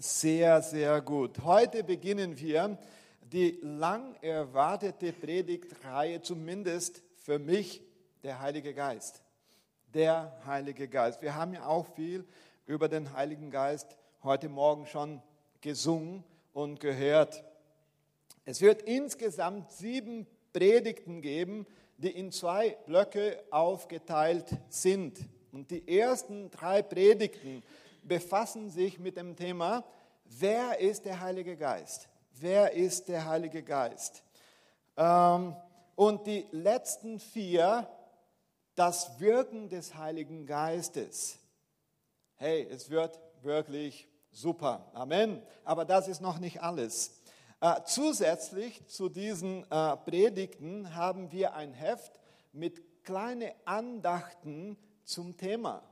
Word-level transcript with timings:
Sehr, 0.00 0.62
sehr 0.62 1.00
gut. 1.00 1.42
Heute 1.42 1.82
beginnen 1.82 2.38
wir 2.38 2.78
die 3.20 3.58
lang 3.62 4.14
erwartete 4.22 5.12
Predigtreihe, 5.12 6.22
zumindest 6.22 7.02
für 7.16 7.40
mich, 7.40 7.82
der 8.22 8.40
Heilige 8.40 8.74
Geist. 8.74 9.22
Der 9.92 10.32
Heilige 10.46 10.86
Geist. 10.86 11.20
Wir 11.20 11.34
haben 11.34 11.52
ja 11.52 11.66
auch 11.66 11.86
viel 11.96 12.24
über 12.66 12.88
den 12.88 13.12
Heiligen 13.12 13.50
Geist 13.50 13.96
heute 14.22 14.48
Morgen 14.48 14.86
schon 14.86 15.20
gesungen 15.62 16.22
und 16.52 16.78
gehört. 16.78 17.42
Es 18.44 18.60
wird 18.60 18.82
insgesamt 18.82 19.72
sieben 19.72 20.28
Predigten 20.52 21.22
geben, 21.22 21.66
die 21.96 22.10
in 22.10 22.30
zwei 22.30 22.76
Blöcke 22.86 23.42
aufgeteilt 23.50 24.46
sind. 24.68 25.18
Und 25.50 25.72
die 25.72 25.98
ersten 25.98 26.52
drei 26.52 26.82
Predigten 26.82 27.64
befassen 28.02 28.70
sich 28.70 28.98
mit 28.98 29.16
dem 29.16 29.36
Thema, 29.36 29.84
wer 30.24 30.78
ist 30.80 31.04
der 31.04 31.20
Heilige 31.20 31.56
Geist? 31.56 32.08
Wer 32.32 32.72
ist 32.72 33.08
der 33.08 33.26
Heilige 33.26 33.62
Geist? 33.62 34.22
Ähm, 34.96 35.56
und 35.96 36.26
die 36.26 36.46
letzten 36.52 37.18
vier, 37.18 37.88
das 38.74 39.18
Wirken 39.18 39.68
des 39.68 39.94
Heiligen 39.94 40.46
Geistes. 40.46 41.38
Hey, 42.36 42.68
es 42.70 42.90
wird 42.90 43.18
wirklich 43.42 44.06
super. 44.30 44.88
Amen. 44.92 45.42
Aber 45.64 45.84
das 45.84 46.06
ist 46.06 46.20
noch 46.20 46.38
nicht 46.38 46.62
alles. 46.62 47.20
Äh, 47.60 47.82
zusätzlich 47.84 48.86
zu 48.86 49.08
diesen 49.08 49.64
äh, 49.70 49.96
Predigten 49.96 50.94
haben 50.94 51.32
wir 51.32 51.54
ein 51.54 51.72
Heft 51.72 52.20
mit 52.52 53.02
kleinen 53.02 53.50
Andachten 53.64 54.76
zum 55.04 55.36
Thema 55.36 55.82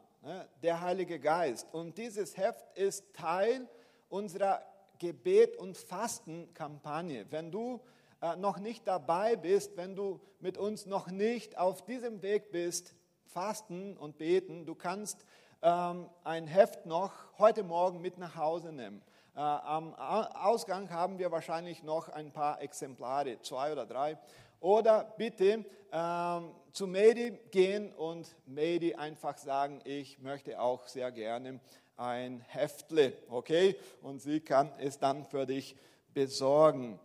der 0.62 0.80
Heilige 0.80 1.20
Geist. 1.20 1.72
Und 1.72 1.98
dieses 1.98 2.36
Heft 2.36 2.66
ist 2.76 3.14
Teil 3.14 3.68
unserer 4.08 4.62
Gebet- 4.98 5.56
und 5.56 5.76
Fastenkampagne. 5.76 7.26
Wenn 7.30 7.50
du 7.50 7.80
äh, 8.22 8.36
noch 8.36 8.58
nicht 8.58 8.86
dabei 8.86 9.36
bist, 9.36 9.76
wenn 9.76 9.94
du 9.94 10.20
mit 10.40 10.58
uns 10.58 10.86
noch 10.86 11.10
nicht 11.10 11.58
auf 11.58 11.84
diesem 11.84 12.22
Weg 12.22 12.50
bist, 12.50 12.94
fasten 13.24 13.96
und 13.96 14.18
beten, 14.18 14.64
du 14.64 14.74
kannst 14.74 15.24
ähm, 15.62 16.08
ein 16.24 16.46
Heft 16.46 16.86
noch 16.86 17.12
heute 17.38 17.62
Morgen 17.62 18.00
mit 18.00 18.18
nach 18.18 18.36
Hause 18.36 18.72
nehmen. 18.72 19.02
Äh, 19.34 19.40
am 19.40 19.94
Ausgang 19.94 20.90
haben 20.90 21.18
wir 21.18 21.30
wahrscheinlich 21.30 21.82
noch 21.82 22.08
ein 22.08 22.32
paar 22.32 22.62
Exemplare, 22.62 23.38
zwei 23.42 23.72
oder 23.72 23.84
drei. 23.84 24.18
Oder 24.60 25.14
bitte 25.16 25.64
ähm, 25.92 26.50
zu 26.72 26.86
Medi 26.86 27.38
gehen 27.50 27.92
und 27.92 28.34
Medi 28.46 28.94
einfach 28.94 29.38
sagen, 29.38 29.80
ich 29.84 30.18
möchte 30.18 30.60
auch 30.60 30.86
sehr 30.86 31.10
gerne 31.12 31.60
ein 31.96 32.40
Heftle, 32.40 33.14
okay? 33.28 33.76
Und 34.02 34.20
sie 34.20 34.40
kann 34.40 34.70
es 34.78 34.98
dann 34.98 35.24
für 35.24 35.46
dich 35.46 35.76
besorgen. 36.12 36.98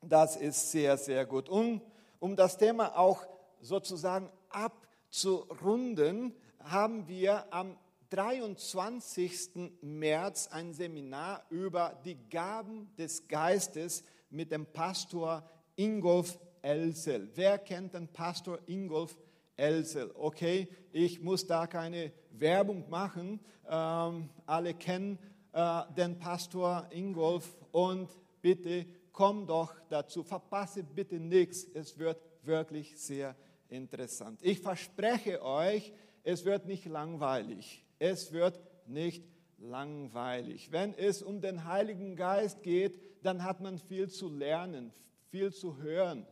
Das 0.00 0.36
ist 0.36 0.70
sehr, 0.70 0.96
sehr 0.96 1.26
gut. 1.26 1.48
Und 1.48 1.82
um 2.18 2.36
das 2.36 2.56
Thema 2.56 2.96
auch 2.98 3.26
sozusagen 3.60 4.30
abzurunden, 4.50 6.34
haben 6.60 7.06
wir 7.08 7.52
am 7.52 7.76
23. 8.10 9.72
März 9.82 10.48
ein 10.48 10.72
Seminar 10.72 11.44
über 11.50 11.98
die 12.04 12.16
Gaben 12.30 12.94
des 12.96 13.26
Geistes 13.28 14.04
mit 14.30 14.52
dem 14.52 14.66
Pastor 14.66 15.42
Ingolf 15.76 16.38
Elsel. 16.64 17.28
Wer 17.34 17.58
kennt 17.58 17.92
den 17.92 18.08
Pastor 18.08 18.58
Ingolf 18.66 19.16
Elsel? 19.56 20.10
Okay, 20.14 20.66
ich 20.92 21.20
muss 21.20 21.46
da 21.46 21.66
keine 21.66 22.10
Werbung 22.30 22.88
machen. 22.88 23.38
Ähm, 23.68 24.30
alle 24.46 24.72
kennen 24.72 25.18
äh, 25.52 25.82
den 25.96 26.18
Pastor 26.18 26.88
Ingolf 26.90 27.54
und 27.70 28.08
bitte 28.40 28.86
komm 29.12 29.46
doch 29.46 29.74
dazu. 29.90 30.22
Verpasse 30.22 30.82
bitte 30.82 31.20
nichts. 31.20 31.64
Es 31.74 31.98
wird 31.98 32.18
wirklich 32.42 32.98
sehr 32.98 33.36
interessant. 33.68 34.40
Ich 34.42 34.60
verspreche 34.60 35.42
euch, 35.42 35.92
es 36.22 36.46
wird 36.46 36.66
nicht 36.66 36.86
langweilig. 36.86 37.84
Es 37.98 38.32
wird 38.32 38.58
nicht 38.86 39.22
langweilig. 39.58 40.72
Wenn 40.72 40.94
es 40.94 41.22
um 41.22 41.42
den 41.42 41.64
Heiligen 41.64 42.16
Geist 42.16 42.62
geht, 42.62 42.98
dann 43.22 43.44
hat 43.44 43.60
man 43.60 43.78
viel 43.78 44.08
zu 44.08 44.30
lernen, 44.30 44.92
viel 45.30 45.52
zu 45.52 45.78
hören, 45.78 46.26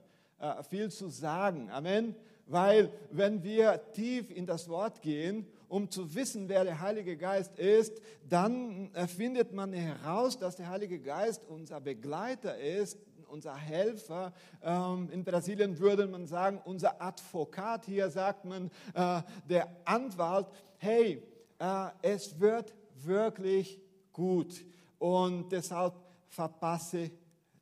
viel 0.69 0.91
zu 0.91 1.09
sagen. 1.09 1.71
Amen. 1.71 2.15
Weil 2.47 2.91
wenn 3.11 3.43
wir 3.43 3.81
tief 3.93 4.31
in 4.31 4.47
das 4.47 4.69
Wort 4.69 5.01
gehen, 5.01 5.47
um 5.69 5.91
zu 5.91 6.15
wissen, 6.15 6.49
wer 6.49 6.65
der 6.65 6.81
Heilige 6.81 7.17
Geist 7.17 7.59
ist, 7.59 8.03
dann 8.29 8.91
findet 9.17 9.53
man 9.53 9.73
heraus, 9.73 10.39
dass 10.39 10.57
der 10.57 10.69
Heilige 10.69 10.99
Geist 10.99 11.47
unser 11.49 11.81
Begleiter 11.81 12.59
ist, 12.59 12.99
unser 13.33 13.57
Helfer. 13.57 14.33
Ähm, 14.63 15.09
in 15.11 15.25
Brasilien 15.25 15.79
würde 15.79 16.07
man 16.07 16.27
sagen, 16.27 16.61
unser 16.65 17.01
Advokat. 17.01 17.87
Hier 17.87 18.11
sagt 18.11 18.45
man, 18.45 18.71
äh, 18.95 19.23
der 19.49 19.75
Anwalt. 19.87 20.47
Hey, 20.77 21.23
äh, 21.59 21.89
es 22.03 22.39
wird 22.39 22.75
wirklich 23.03 23.81
gut 24.13 24.65
und 24.99 25.51
deshalb 25.51 25.95
verpasse 26.29 27.11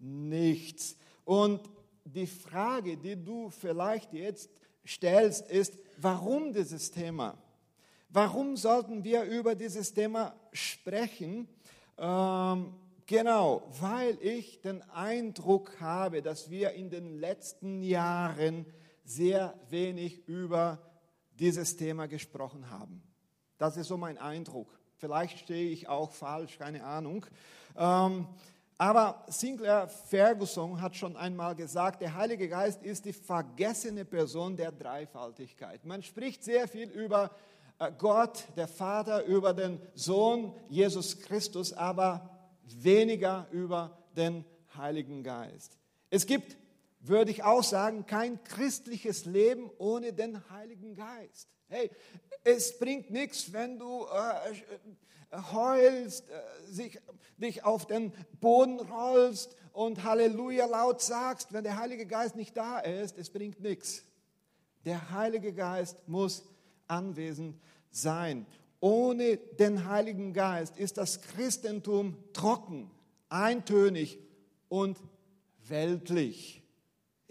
nichts. 0.00 0.96
Und 1.24 1.60
die 2.14 2.26
Frage, 2.26 2.96
die 2.96 3.22
du 3.22 3.50
vielleicht 3.50 4.12
jetzt 4.12 4.50
stellst, 4.86 5.50
ist, 5.50 5.78
warum 5.96 6.52
dieses 6.52 6.90
Thema? 6.90 7.36
Warum 8.08 8.56
sollten 8.56 9.04
wir 9.04 9.22
über 9.22 9.54
dieses 9.54 9.94
Thema 9.94 10.34
sprechen? 10.52 11.48
Ähm, 11.96 12.74
genau, 13.06 13.62
weil 13.80 14.18
ich 14.20 14.60
den 14.60 14.82
Eindruck 14.90 15.80
habe, 15.80 16.22
dass 16.22 16.50
wir 16.50 16.72
in 16.72 16.90
den 16.90 17.18
letzten 17.20 17.82
Jahren 17.82 18.66
sehr 19.04 19.54
wenig 19.68 20.26
über 20.26 20.78
dieses 21.38 21.76
Thema 21.76 22.06
gesprochen 22.06 22.70
haben. 22.70 23.02
Das 23.58 23.76
ist 23.76 23.88
so 23.88 23.96
mein 23.96 24.18
Eindruck. 24.18 24.78
Vielleicht 24.96 25.38
stehe 25.38 25.70
ich 25.70 25.88
auch 25.88 26.10
falsch, 26.10 26.58
keine 26.58 26.84
Ahnung. 26.84 27.24
Ähm, 27.76 28.26
aber 28.80 29.26
Sinclair 29.28 29.88
Ferguson 29.88 30.80
hat 30.80 30.96
schon 30.96 31.14
einmal 31.14 31.54
gesagt, 31.54 32.00
der 32.00 32.14
Heilige 32.14 32.48
Geist 32.48 32.82
ist 32.82 33.04
die 33.04 33.12
vergessene 33.12 34.06
Person 34.06 34.56
der 34.56 34.72
Dreifaltigkeit. 34.72 35.84
Man 35.84 36.02
spricht 36.02 36.42
sehr 36.42 36.66
viel 36.66 36.88
über 36.88 37.30
äh, 37.78 37.92
Gott, 37.98 38.46
der 38.56 38.68
Vater, 38.68 39.26
über 39.26 39.52
den 39.52 39.82
Sohn 39.92 40.54
Jesus 40.70 41.20
Christus, 41.20 41.74
aber 41.74 42.30
weniger 42.62 43.46
über 43.50 43.98
den 44.16 44.46
Heiligen 44.74 45.22
Geist. 45.24 45.76
Es 46.08 46.24
gibt, 46.24 46.56
würde 47.00 47.30
ich 47.30 47.42
auch 47.42 47.62
sagen, 47.62 48.06
kein 48.06 48.42
christliches 48.44 49.24
Leben 49.24 49.70
ohne 49.78 50.12
den 50.12 50.48
Heiligen 50.50 50.94
Geist. 50.94 51.48
Hey, 51.68 51.90
es 52.44 52.78
bringt 52.78 53.10
nichts, 53.10 53.52
wenn 53.52 53.78
du 53.78 54.06
äh, 54.06 54.50
äh, 55.30 55.42
heulst, 55.52 56.28
äh, 56.28 56.42
sich, 56.66 57.00
dich 57.36 57.64
auf 57.64 57.86
den 57.86 58.12
Boden 58.40 58.80
rollst 58.80 59.56
und 59.72 60.04
Halleluja 60.04 60.66
laut 60.66 61.00
sagst, 61.00 61.52
wenn 61.52 61.64
der 61.64 61.78
Heilige 61.78 62.06
Geist 62.06 62.36
nicht 62.36 62.56
da 62.56 62.80
ist. 62.80 63.16
Es 63.16 63.30
bringt 63.30 63.60
nichts. 63.60 64.02
Der 64.84 65.10
Heilige 65.10 65.52
Geist 65.52 65.96
muss 66.08 66.44
anwesend 66.86 67.56
sein. 67.90 68.46
Ohne 68.80 69.36
den 69.36 69.86
Heiligen 69.88 70.32
Geist 70.32 70.78
ist 70.78 70.96
das 70.96 71.20
Christentum 71.20 72.16
trocken, 72.32 72.90
eintönig 73.28 74.18
und 74.68 74.98
weltlich. 75.68 76.59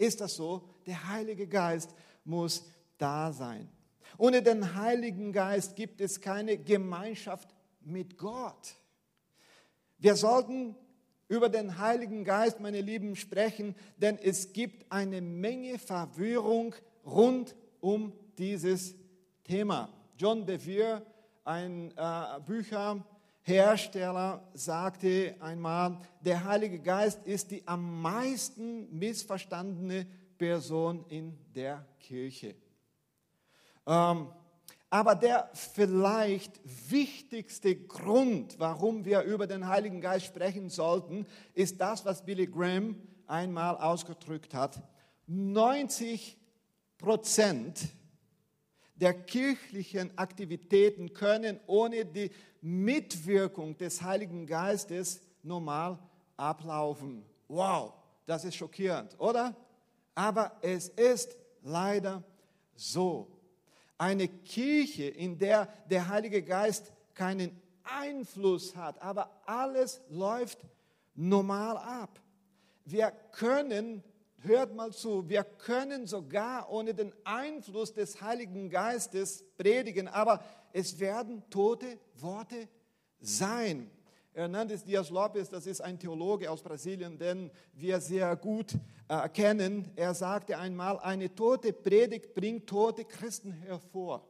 Ist 0.00 0.22
das 0.22 0.34
so? 0.34 0.62
Der 0.86 1.08
Heilige 1.08 1.46
Geist 1.46 1.94
muss 2.24 2.64
da 2.96 3.32
sein. 3.32 3.68
Ohne 4.16 4.42
den 4.42 4.74
Heiligen 4.74 5.30
Geist 5.30 5.76
gibt 5.76 6.00
es 6.00 6.22
keine 6.22 6.56
Gemeinschaft 6.56 7.54
mit 7.82 8.16
Gott. 8.16 8.76
Wir 9.98 10.16
sollten 10.16 10.74
über 11.28 11.50
den 11.50 11.78
Heiligen 11.78 12.24
Geist, 12.24 12.60
meine 12.60 12.80
Lieben, 12.80 13.14
sprechen, 13.14 13.74
denn 13.98 14.16
es 14.16 14.54
gibt 14.54 14.90
eine 14.90 15.20
Menge 15.20 15.78
Verwirrung 15.78 16.74
rund 17.04 17.54
um 17.80 18.14
dieses 18.38 18.94
Thema. 19.44 19.90
John 20.16 20.46
Bevere, 20.46 21.04
ein 21.44 21.90
äh, 21.90 22.40
Bücherhersteller, 23.44 24.42
sagte 24.54 25.34
einmal, 25.40 25.98
der 26.20 26.44
Heilige 26.44 26.78
Geist 26.78 27.24
ist 27.24 27.50
die 27.50 27.66
am 27.66 28.00
meisten 28.00 28.96
missverstandene 28.96 30.06
Person 30.38 31.04
in 31.08 31.36
der 31.54 31.84
Kirche. 31.98 32.54
Ähm, 33.86 34.28
aber 34.88 35.14
der 35.14 35.50
vielleicht 35.54 36.60
wichtigste 36.90 37.76
Grund, 37.76 38.58
warum 38.58 39.04
wir 39.04 39.22
über 39.22 39.46
den 39.46 39.66
Heiligen 39.66 40.00
Geist 40.00 40.26
sprechen 40.26 40.68
sollten, 40.68 41.26
ist 41.54 41.80
das, 41.80 42.04
was 42.04 42.24
Billy 42.24 42.46
Graham 42.46 42.96
einmal 43.26 43.76
ausgedrückt 43.76 44.54
hat. 44.54 44.82
90 45.26 46.36
Prozent 46.98 47.88
der 49.00 49.14
kirchlichen 49.14 50.16
Aktivitäten 50.18 51.12
können 51.14 51.58
ohne 51.66 52.04
die 52.04 52.30
Mitwirkung 52.60 53.76
des 53.78 54.02
Heiligen 54.02 54.46
Geistes 54.46 55.22
normal 55.42 55.98
ablaufen. 56.36 57.24
Wow, 57.48 57.94
das 58.26 58.44
ist 58.44 58.56
schockierend, 58.56 59.18
oder? 59.18 59.56
Aber 60.14 60.52
es 60.60 60.88
ist 60.88 61.36
leider 61.62 62.22
so. 62.74 63.28
Eine 63.96 64.28
Kirche, 64.28 65.04
in 65.04 65.38
der 65.38 65.66
der 65.88 66.08
Heilige 66.08 66.42
Geist 66.42 66.92
keinen 67.14 67.60
Einfluss 67.84 68.76
hat, 68.76 69.00
aber 69.00 69.30
alles 69.46 70.00
läuft 70.08 70.58
normal 71.14 71.76
ab. 71.76 72.20
Wir 72.84 73.12
können, 73.32 74.02
hört 74.42 74.74
mal 74.74 74.92
zu, 74.92 75.28
wir 75.28 75.44
können 75.44 76.06
sogar 76.06 76.70
ohne 76.70 76.94
den 76.94 77.12
Einfluss 77.24 77.92
des 77.92 78.20
Heiligen 78.20 78.70
Geistes 78.70 79.44
predigen, 79.56 80.08
aber 80.08 80.42
es 80.72 80.98
werden 80.98 81.42
tote 81.50 81.98
Worte 82.16 82.68
sein. 83.20 83.90
Hernandes 84.32 84.84
Dias 84.84 85.10
Lopes, 85.10 85.48
das 85.48 85.66
ist 85.66 85.80
ein 85.80 85.98
Theologe 85.98 86.50
aus 86.50 86.62
Brasilien, 86.62 87.18
den 87.18 87.50
wir 87.74 88.00
sehr 88.00 88.36
gut 88.36 88.74
äh, 89.08 89.28
kennen. 89.28 89.90
Er 89.96 90.14
sagte 90.14 90.56
einmal, 90.56 90.98
eine 91.00 91.34
tote 91.34 91.72
Predigt 91.72 92.34
bringt 92.34 92.68
tote 92.68 93.04
Christen 93.04 93.52
hervor. 93.52 94.26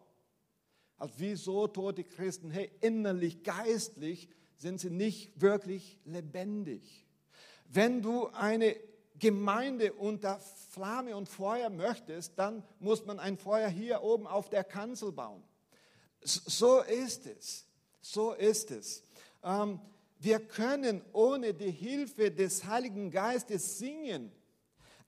Also 0.96 1.14
wieso 1.18 1.66
tote 1.66 2.04
Christen? 2.04 2.50
Hey, 2.50 2.70
innerlich, 2.80 3.42
geistlich 3.42 4.28
sind 4.56 4.80
sie 4.80 4.90
nicht 4.90 5.40
wirklich 5.40 5.98
lebendig. 6.04 7.06
Wenn 7.66 8.02
du 8.02 8.26
eine 8.28 8.74
Gemeinde 9.20 9.93
unter 9.93 10.40
Flamme 10.70 11.14
und 11.17 11.28
Feuer 11.28 11.70
möchtest, 11.70 12.38
dann 12.38 12.64
muss 12.81 13.05
man 13.05 13.20
ein 13.20 13.38
Feuer 13.38 13.69
hier 13.69 14.02
oben 14.02 14.26
auf 14.26 14.49
der 14.50 14.64
Kanzel 14.64 15.12
bauen. 15.12 15.44
So 16.22 16.81
ist 16.81 17.26
es. 17.26 17.67
So 18.00 18.32
ist 18.32 18.70
es. 18.70 19.05
Ähm, 19.44 19.81
wir 20.19 20.40
können 20.40 21.02
ohne 21.12 21.55
die 21.55 21.70
Hilfe 21.70 22.31
des 22.31 22.64
Heiligen 22.64 23.11
Geistes 23.11 23.78
singen, 23.78 24.32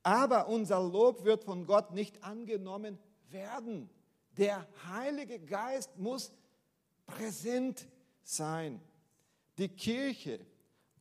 aber 0.03 0.49
unser 0.49 0.81
Lob 0.81 1.25
wird 1.25 1.45
von 1.45 1.67
Gott 1.67 1.93
nicht 1.93 2.23
angenommen 2.23 2.99
werden. 3.29 3.91
Der 4.39 4.67
Heilige 4.91 5.39
Geist 5.39 5.99
muss 5.99 6.33
präsent 7.07 7.87
sein. 8.23 8.81
Die 9.59 9.69
Kirche 9.69 10.41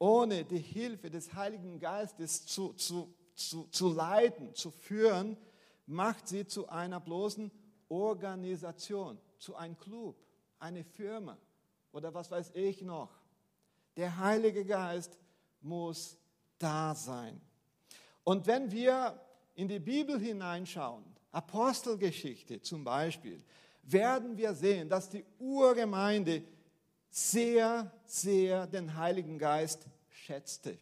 ohne 0.01 0.44
die 0.44 0.57
Hilfe 0.57 1.12
des 1.12 1.31
Heiligen 1.36 1.80
Geistes 1.80 2.48
zu, 2.48 2.74
zu, 2.74 3.13
zu, 3.36 3.65
zu 3.65 3.94
leiten, 3.94 4.56
zu 4.56 4.71
führen, 4.71 5.38
macht 5.86 6.27
sie 6.27 6.48
zu 6.48 6.68
einer 6.69 7.00
bloßen 7.00 7.51
Organisation, 7.88 9.19
zu 9.38 9.56
einem 9.56 9.77
Club, 9.77 10.15
eine 10.57 10.83
Firma 10.83 11.38
oder 11.92 12.12
was 12.15 12.31
weiß 12.31 12.50
ich 12.56 12.81
noch. 12.81 13.12
Der 13.95 14.18
Heilige 14.18 14.65
Geist 14.65 15.19
muss 15.62 16.18
da 16.57 16.95
sein. 16.95 17.39
Und 18.24 18.47
wenn 18.47 18.71
wir 18.71 19.21
in 19.54 19.68
die 19.68 19.80
Bibel 19.80 20.19
hineinschauen, 20.19 21.06
Apostelgeschichte 21.31 22.59
zum 22.59 22.83
Beispiel, 22.83 23.44
werden 23.83 24.36
wir 24.36 24.56
sehen, 24.56 24.89
dass 24.89 25.09
die 25.09 25.24
Urgemeinde 25.38 26.44
sehr, 27.12 27.92
sehr 28.06 28.65
den 28.65 28.95
Heiligen 28.95 29.38
Geist 29.38 29.86
schätzte. 30.31 30.78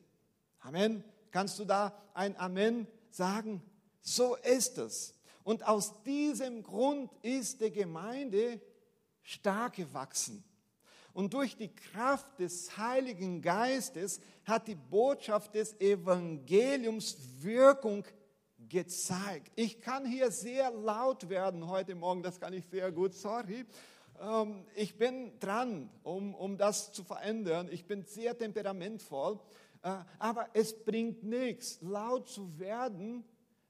Amen. 0.60 1.04
Kannst 1.31 1.57
du 1.57 1.66
da 1.66 1.92
ein 2.13 2.38
Amen 2.38 2.86
sagen? 3.10 3.63
So 4.00 4.36
ist 4.36 4.78
es. 4.78 5.16
Und 5.44 5.68
aus 5.68 6.04
diesem 6.04 6.62
Grund 6.62 7.12
ist 7.24 7.60
die 7.60 7.72
Gemeinde 7.72 8.62
stark 9.24 9.78
gewachsen. 9.78 10.44
Und 11.13 11.34
durch 11.34 11.57
die 11.57 11.74
Kraft 11.74 12.38
des 12.38 12.78
Heiligen 12.78 13.42
Geistes 13.42 14.19
hat 14.46 14.68
die 14.68 14.75
Botschaft 14.75 15.56
des 15.56 15.74
Evangeliums 15.81 17.18
Wirkung 17.40 18.06
gezeigt. 18.69 19.51
Ich 19.56 19.81
kann 19.81 20.06
hier 20.06 20.30
sehr 20.30 20.69
laut 20.69 21.28
werden 21.28 21.68
heute 21.68 21.96
Morgen, 21.96 22.22
das 22.22 22.40
kann 22.40 22.54
ich 22.54 22.66
sehr 22.68 22.92
gut, 22.92 23.16
sorry. 23.16 23.66
Ähm, 24.19 24.66
ich 24.75 24.98
bin 24.98 25.39
dran, 25.39 25.89
um, 26.04 26.36
um 26.36 26.57
das 26.57 26.92
zu 26.92 27.04
verändern. 27.04 27.69
Ich 27.71 27.86
bin 27.86 28.04
sehr 28.04 28.38
temperamentvoll, 28.38 29.39
äh, 29.81 29.95
aber 30.18 30.48
es 30.54 30.83
bringt 30.83 31.24
nichts, 31.24 31.80
laut 31.81 32.27
zu 32.27 32.60
werden, 32.60 33.24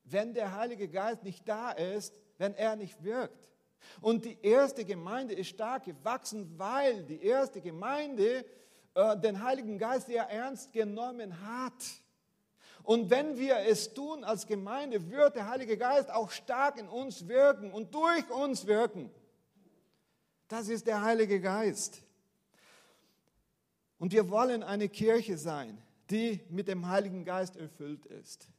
wenn 0.06 0.34
der 0.34 0.56
Heilige 0.56 0.88
Geist 0.88 1.24
nicht 1.24 1.48
da 1.48 1.72
ist, 1.72 2.19
wenn 2.38 2.56
er 2.56 2.75
nicht 2.75 3.04
wirkt. 3.04 3.50
Und 4.01 4.25
die 4.25 4.38
erste 4.42 4.86
Gemeinde 4.86 5.34
ist 5.34 5.50
stark 5.50 5.86
gewachsen, 5.86 6.57
weil 6.57 7.04
die 7.04 7.24
erste 7.24 7.62
Gemeinde 7.62 8.45
äh, 8.95 9.18
den 9.18 9.44
Heiligen 9.44 9.78
Geist 9.78 10.07
sehr 10.07 10.30
ernst 10.30 10.74
genommen 10.74 11.34
hat. 11.45 11.74
Und 12.84 13.10
wenn 13.10 13.38
wir 13.38 13.57
es 13.68 13.94
tun 13.94 14.24
als 14.24 14.48
Gemeinde, 14.48 15.12
wird 15.12 15.36
der 15.36 15.48
Heilige 15.48 15.78
Geist 15.78 16.10
auch 16.10 16.31
stark 16.31 16.80
in 16.80 16.88
uns 16.88 17.28
wirken 17.28 17.72
und 17.72 17.94
durch 17.94 18.30
uns 18.31 18.66
wirken. 18.66 19.12
Das 20.50 20.68
ist 20.68 20.86
der 20.86 21.01
Heilige 21.01 21.40
Geist. 21.40 22.01
Und 23.98 24.12
wir 24.12 24.30
wollen 24.30 24.63
eine 24.63 24.90
Kirche 24.90 25.38
sein, 25.38 25.81
die 26.10 26.42
mit 26.50 26.68
dem 26.68 26.90
Heiligen 26.90 27.24
Geist 27.24 27.56
erfüllt 27.56 28.06
ist 28.06 28.50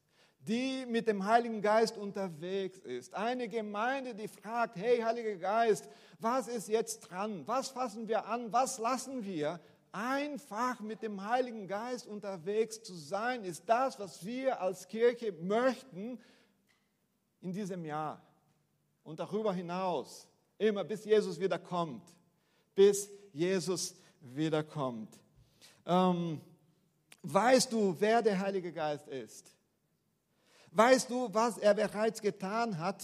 die 0.47 0.87
mit 0.87 1.07
dem 1.07 1.25
Heiligen 1.25 1.61
Geist 1.61 1.99
unterwegs 1.99 2.79
ist. 2.79 3.15
Eine 3.15 3.49
Gemeinde, 3.49 4.15
die 4.15 4.29
fragt, 4.29 4.77
hey 4.77 5.01
Heiliger 5.01 5.37
Geist, 5.37 5.89
was 6.19 6.49
ist 6.49 6.69
jetzt 6.69 7.01
dran? 7.01 7.47
Was 7.47 7.69
fassen 7.69 8.09
wir 8.09 8.27
an? 8.27 8.53
Was 8.53 8.79
lassen 8.79 9.25
wir? 9.25 9.61
Einfach 9.93 10.81
mit 10.81 11.03
dem 11.03 11.23
Heiligen 11.25 11.67
Geist 11.67 12.07
unterwegs 12.07 12.83
zu 12.83 12.95
sein, 12.95 13.45
ist 13.45 13.69
das, 13.69 13.99
was 13.99 14.25
wir 14.25 14.61
als 14.61 14.87
Kirche 14.89 15.33
möchten 15.33 16.19
in 17.41 17.53
diesem 17.53 17.85
Jahr 17.85 18.23
und 19.03 19.19
darüber 19.19 19.53
hinaus. 19.53 20.29
Immer 20.61 20.85
bis 20.85 21.07
Jesus 21.07 21.41
wiederkommt. 21.41 22.03
Bis 22.75 23.11
Jesus 23.33 23.95
wiederkommt. 24.21 25.19
Ähm, 25.87 26.39
weißt 27.23 27.73
du, 27.73 27.97
wer 27.99 28.21
der 28.21 28.39
Heilige 28.39 28.71
Geist 28.71 29.09
ist? 29.09 29.57
Weißt 30.73 31.09
du, 31.09 31.33
was 31.33 31.57
er 31.57 31.73
bereits 31.73 32.21
getan 32.21 32.79
hat 32.79 33.03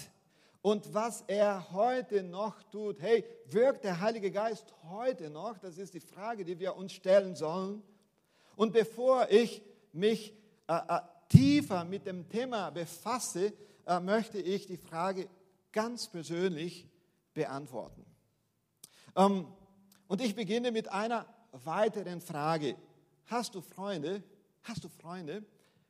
und 0.61 0.93
was 0.93 1.23
er 1.29 1.73
heute 1.73 2.23
noch 2.23 2.63
tut? 2.65 3.01
Hey, 3.01 3.25
wirkt 3.47 3.85
der 3.85 4.03
Heilige 4.03 4.31
Geist 4.31 4.75
heute 4.91 5.31
noch? 5.31 5.57
Das 5.57 5.79
ist 5.79 5.95
die 5.95 6.01
Frage, 6.01 6.45
die 6.45 6.59
wir 6.59 6.77
uns 6.77 6.93
stellen 6.93 7.37
sollen. 7.37 7.83
Und 8.57 8.75
bevor 8.75 9.31
ich 9.31 9.63
mich 9.95 10.35
äh, 10.69 10.75
äh, 10.77 11.01
tiefer 11.31 11.87
mit 11.87 12.05
dem 12.05 12.29
Thema 12.29 12.69
befasse, 12.69 13.55
äh, 13.87 13.99
möchte 13.99 14.39
ich 14.39 14.67
die 14.67 14.77
Frage 14.77 15.27
ganz 15.73 16.07
persönlich 16.07 16.87
beantworten. 17.37 18.05
Ähm, 19.15 19.47
und 20.09 20.21
ich 20.21 20.35
beginne 20.35 20.73
mit 20.73 20.89
einer 20.89 21.27
weiteren 21.53 22.21
Frage. 22.21 22.77
Hast 23.27 23.55
du 23.55 23.61
Freunde? 23.61 24.23
Hast 24.63 24.83
du 24.83 24.89
Freunde? 24.89 25.45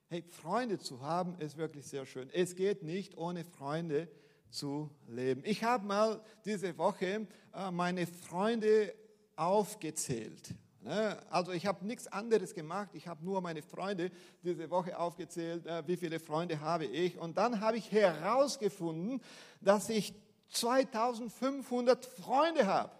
Hey, 0.09 0.25
Freunde 0.29 0.79
zu 0.79 1.01
haben 1.01 1.39
ist 1.39 1.57
wirklich 1.57 1.87
sehr 1.87 2.05
schön. 2.05 2.29
Es 2.33 2.57
geht 2.57 2.83
nicht 2.83 3.17
ohne 3.17 3.45
Freunde 3.45 4.09
zu 4.51 4.91
leben. 5.07 5.43
Ich 5.45 5.63
habe 5.63 5.87
mal 5.87 6.21
diese 6.45 6.77
Woche 6.79 7.27
äh, 7.55 7.71
meine 7.71 8.07
Freunde 8.07 8.93
aufgezählt. 9.37 10.53
Ne? 10.83 11.19
Also 11.31 11.53
ich 11.53 11.67
habe 11.67 11.87
nichts 11.87 12.09
anderes 12.09 12.55
gemacht. 12.55 12.91
Ich 12.93 13.07
habe 13.07 13.25
nur 13.25 13.41
meine 13.41 13.63
Freunde 13.63 14.11
diese 14.43 14.69
Woche 14.71 14.99
aufgezählt, 14.99 15.65
äh, 15.67 15.87
wie 15.87 15.97
viele 15.97 16.19
Freunde 16.19 16.59
habe 16.61 16.87
ich. 16.87 17.19
Und 17.19 17.39
dann 17.39 17.61
habe 17.61 17.77
ich 17.77 17.93
herausgefunden, 17.93 19.21
dass 19.61 19.89
ich 19.89 20.15
2500 20.51 22.05
Freunde 22.05 22.67
habe. 22.67 22.93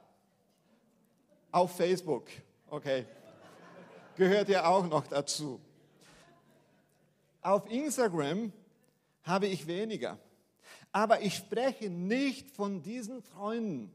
Auf 1.53 1.77
Facebook. 1.77 2.29
Okay. 2.69 3.07
Gehört 4.17 4.49
ja 4.49 4.67
auch 4.67 4.87
noch 4.87 5.07
dazu. 5.07 5.61
Auf 7.43 7.71
Instagram 7.71 8.53
habe 9.23 9.47
ich 9.47 9.67
weniger. 9.67 10.19
Aber 10.93 11.21
ich 11.21 11.35
spreche 11.35 11.91
nicht 11.91 12.51
von 12.51 12.83
diesen 12.83 13.23
Freunden. 13.23 13.93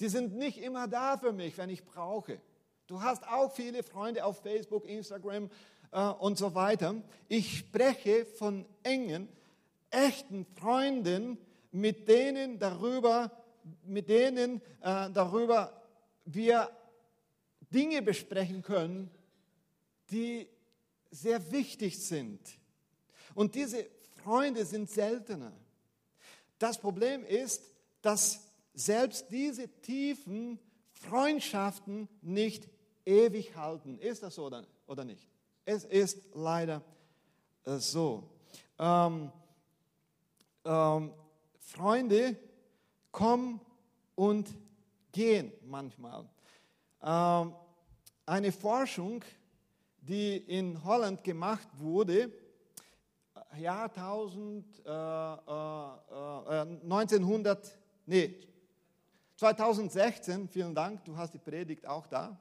Die 0.00 0.08
sind 0.08 0.34
nicht 0.34 0.58
immer 0.58 0.88
da 0.88 1.16
für 1.16 1.32
mich, 1.32 1.56
wenn 1.58 1.70
ich 1.70 1.84
brauche. 1.84 2.40
Du 2.88 3.02
hast 3.02 3.26
auch 3.28 3.52
viele 3.52 3.82
Freunde 3.82 4.24
auf 4.24 4.42
Facebook, 4.42 4.84
Instagram 4.84 5.48
äh, 5.92 6.02
und 6.02 6.36
so 6.36 6.54
weiter. 6.54 6.96
Ich 7.28 7.58
spreche 7.58 8.26
von 8.26 8.66
engen, 8.82 9.28
echten 9.90 10.44
Freunden, 10.44 11.38
mit 11.72 12.06
denen 12.08 12.58
darüber, 12.58 13.30
mit 13.84 14.08
denen 14.08 14.60
äh, 14.80 15.10
darüber 15.10 15.82
wir 16.24 16.70
Dinge 17.72 18.02
besprechen 18.02 18.62
können, 18.62 19.10
die 20.10 20.46
sehr 21.10 21.50
wichtig 21.50 21.98
sind. 21.98 22.40
Und 23.34 23.54
diese 23.54 23.86
Freunde 24.22 24.64
sind 24.64 24.90
seltener. 24.90 25.52
Das 26.58 26.78
Problem 26.78 27.24
ist, 27.24 27.62
dass 28.02 28.40
selbst 28.74 29.30
diese 29.30 29.68
tiefen 29.80 30.58
Freundschaften 30.92 32.08
nicht 32.20 32.68
ewig 33.04 33.56
halten. 33.56 33.98
Ist 33.98 34.22
das 34.22 34.34
so 34.36 34.50
oder 34.86 35.04
nicht? 35.04 35.26
Es 35.64 35.84
ist 35.84 36.18
leider 36.34 36.82
äh, 37.64 37.78
so. 37.78 38.28
Ähm, 38.78 39.32
ähm, 40.64 41.12
Freunde 41.62 42.36
kommen 43.10 43.60
und 44.14 44.48
gehen 45.12 45.52
manchmal. 45.64 46.28
Ähm, 47.02 47.54
eine 48.26 48.52
Forschung, 48.52 49.24
die 50.00 50.36
in 50.36 50.82
Holland 50.84 51.22
gemacht 51.24 51.68
wurde, 51.78 52.30
Jahrtausend, 53.58 54.64
äh, 54.84 54.90
äh, 54.90 56.66
1900, 56.82 57.66
äh, 57.66 57.70
nee, 58.06 58.34
2016, 59.36 60.48
vielen 60.48 60.74
Dank, 60.74 61.04
du 61.04 61.16
hast 61.16 61.34
die 61.34 61.38
Predigt 61.38 61.86
auch 61.86 62.06
da. 62.06 62.38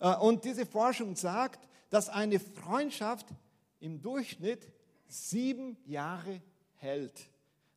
Äh, 0.00 0.14
und 0.16 0.44
diese 0.44 0.64
Forschung 0.64 1.16
sagt, 1.16 1.68
dass 1.90 2.08
eine 2.08 2.38
Freundschaft 2.38 3.26
im 3.80 4.00
Durchschnitt 4.00 4.70
sieben 5.08 5.76
Jahre 5.86 6.40
hält. 6.76 7.28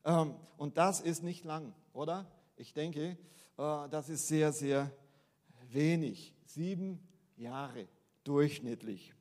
Ähm, 0.03 0.35
und 0.57 0.77
das 0.77 1.01
ist 1.01 1.23
nicht 1.23 1.43
lang, 1.43 1.73
oder? 1.93 2.25
Ich 2.55 2.73
denke, 2.73 3.17
äh, 3.57 3.89
das 3.89 4.09
ist 4.09 4.27
sehr, 4.27 4.51
sehr 4.51 4.91
wenig. 5.69 6.33
Sieben 6.45 6.99
Jahre 7.37 7.87
durchschnittlich. 8.23 9.13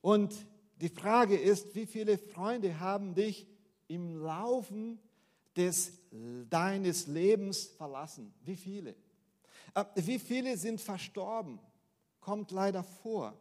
Und 0.00 0.34
die 0.80 0.88
Frage 0.88 1.36
ist, 1.36 1.74
wie 1.74 1.86
viele 1.86 2.18
Freunde 2.18 2.78
haben 2.78 3.14
dich 3.14 3.46
im 3.88 4.22
Laufen 4.22 5.00
des, 5.56 5.92
deines 6.48 7.06
Lebens 7.06 7.66
verlassen? 7.66 8.32
Wie 8.44 8.56
viele? 8.56 8.94
Äh, 9.74 9.84
wie 9.96 10.18
viele 10.18 10.56
sind 10.56 10.80
verstorben? 10.80 11.58
Kommt 12.20 12.50
leider 12.50 12.82
vor. 12.82 13.36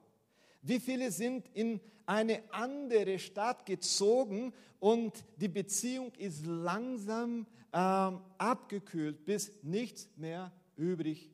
Wie 0.67 0.81
viele 0.81 1.11
sind 1.11 1.47
in 1.53 1.79
eine 2.05 2.41
andere 2.51 3.19
Stadt 3.19 3.65
gezogen 3.65 4.53
und 4.79 5.23
die 5.37 5.47
Beziehung 5.47 6.13
ist 6.15 6.45
langsam 6.45 7.47
ähm, 7.71 8.19
abgekühlt, 8.37 9.23
bis 9.23 9.51
nichts 9.63 10.09
mehr 10.17 10.51
übrig 10.75 11.31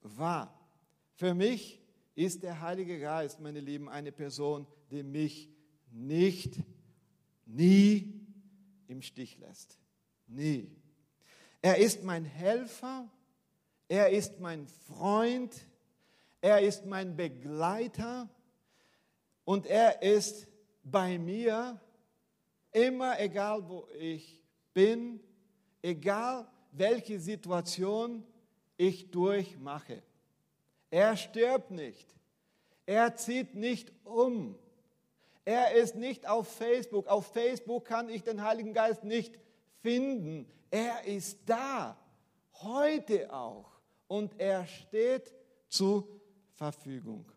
war. 0.00 0.58
Für 1.14 1.32
mich 1.32 1.80
ist 2.16 2.42
der 2.42 2.60
Heilige 2.60 2.98
Geist, 2.98 3.38
meine 3.38 3.60
Lieben, 3.60 3.88
eine 3.88 4.10
Person, 4.10 4.66
die 4.90 5.04
mich 5.04 5.48
nicht, 5.92 6.56
nie 7.46 8.20
im 8.88 9.00
Stich 9.00 9.38
lässt. 9.38 9.78
Nie. 10.26 10.68
Er 11.60 11.78
ist 11.78 12.02
mein 12.02 12.24
Helfer, 12.24 13.08
er 13.86 14.10
ist 14.10 14.40
mein 14.40 14.66
Freund, 14.66 15.54
er 16.40 16.62
ist 16.62 16.84
mein 16.84 17.14
Begleiter 17.14 18.28
und 19.44 19.66
er 19.66 20.02
ist 20.02 20.46
bei 20.82 21.18
mir 21.18 21.80
immer, 22.72 23.20
egal 23.20 23.68
wo 23.68 23.86
ich 23.98 24.42
bin, 24.72 25.20
egal 25.82 26.46
welche 26.72 27.18
Situation 27.18 28.24
ich 28.76 29.10
durchmache. 29.10 30.02
Er 30.90 31.16
stirbt 31.16 31.70
nicht. 31.70 32.06
Er 32.86 33.16
zieht 33.16 33.54
nicht 33.54 33.92
um. 34.04 34.58
Er 35.44 35.72
ist 35.74 35.94
nicht 35.94 36.28
auf 36.28 36.48
Facebook. 36.48 37.06
Auf 37.08 37.26
Facebook 37.32 37.84
kann 37.84 38.08
ich 38.08 38.22
den 38.22 38.42
Heiligen 38.42 38.74
Geist 38.74 39.04
nicht 39.04 39.38
finden. 39.80 40.46
Er 40.70 41.04
ist 41.04 41.38
da, 41.46 41.96
heute 42.54 43.32
auch. 43.32 43.70
Und 44.06 44.38
er 44.38 44.66
steht 44.66 45.32
zur 45.68 46.06
Verfügung. 46.52 47.31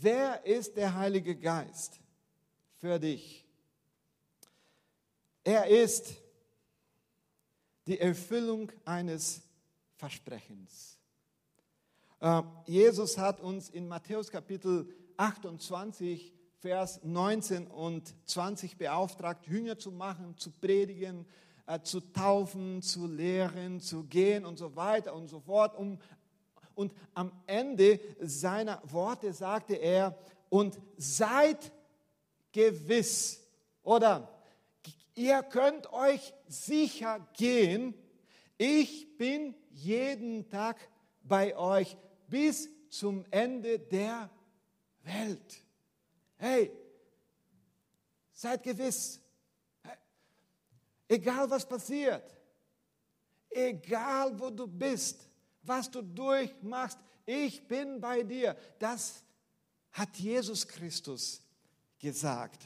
Wer 0.00 0.44
ist 0.44 0.76
der 0.76 0.94
Heilige 0.94 1.36
Geist 1.36 2.00
für 2.78 2.98
dich? 2.98 3.46
Er 5.44 5.66
ist 5.68 6.14
die 7.86 8.00
Erfüllung 8.00 8.72
eines 8.84 9.42
Versprechens. 9.96 10.98
Äh, 12.20 12.42
Jesus 12.66 13.18
hat 13.18 13.40
uns 13.40 13.70
in 13.70 13.86
Matthäus 13.86 14.30
Kapitel 14.30 14.88
28, 15.16 16.32
Vers 16.58 17.00
19 17.04 17.68
und 17.68 18.14
20 18.24 18.76
beauftragt, 18.76 19.46
Jünger 19.46 19.78
zu 19.78 19.92
machen, 19.92 20.36
zu 20.38 20.50
predigen, 20.50 21.24
äh, 21.66 21.80
zu 21.82 22.00
taufen, 22.00 22.82
zu 22.82 23.06
lehren, 23.06 23.80
zu 23.80 24.04
gehen 24.04 24.44
und 24.44 24.58
so 24.58 24.74
weiter 24.74 25.14
und 25.14 25.28
so 25.28 25.40
fort. 25.40 25.76
Um, 25.76 25.98
und 26.74 26.92
am 27.14 27.32
Ende 27.46 28.00
seiner 28.20 28.80
Worte 28.84 29.32
sagte 29.32 29.74
er, 29.74 30.16
und 30.48 30.78
seid 30.96 31.72
gewiss 32.52 33.42
oder 33.82 34.28
ihr 35.14 35.42
könnt 35.42 35.92
euch 35.92 36.32
sicher 36.46 37.26
gehen, 37.36 37.94
ich 38.56 39.16
bin 39.16 39.54
jeden 39.70 40.48
Tag 40.48 40.76
bei 41.22 41.56
euch 41.56 41.96
bis 42.28 42.68
zum 42.88 43.24
Ende 43.30 43.80
der 43.80 44.30
Welt. 45.02 45.64
Hey, 46.36 46.70
seid 48.32 48.62
gewiss, 48.62 49.20
egal 51.08 51.50
was 51.50 51.66
passiert, 51.66 52.36
egal 53.50 54.38
wo 54.38 54.50
du 54.50 54.66
bist, 54.66 55.28
was 55.66 55.90
du 55.90 56.02
durchmachst, 56.02 56.98
ich 57.26 57.66
bin 57.66 58.00
bei 58.00 58.22
dir. 58.22 58.56
Das 58.78 59.22
hat 59.92 60.16
Jesus 60.16 60.66
Christus 60.66 61.42
gesagt. 61.98 62.62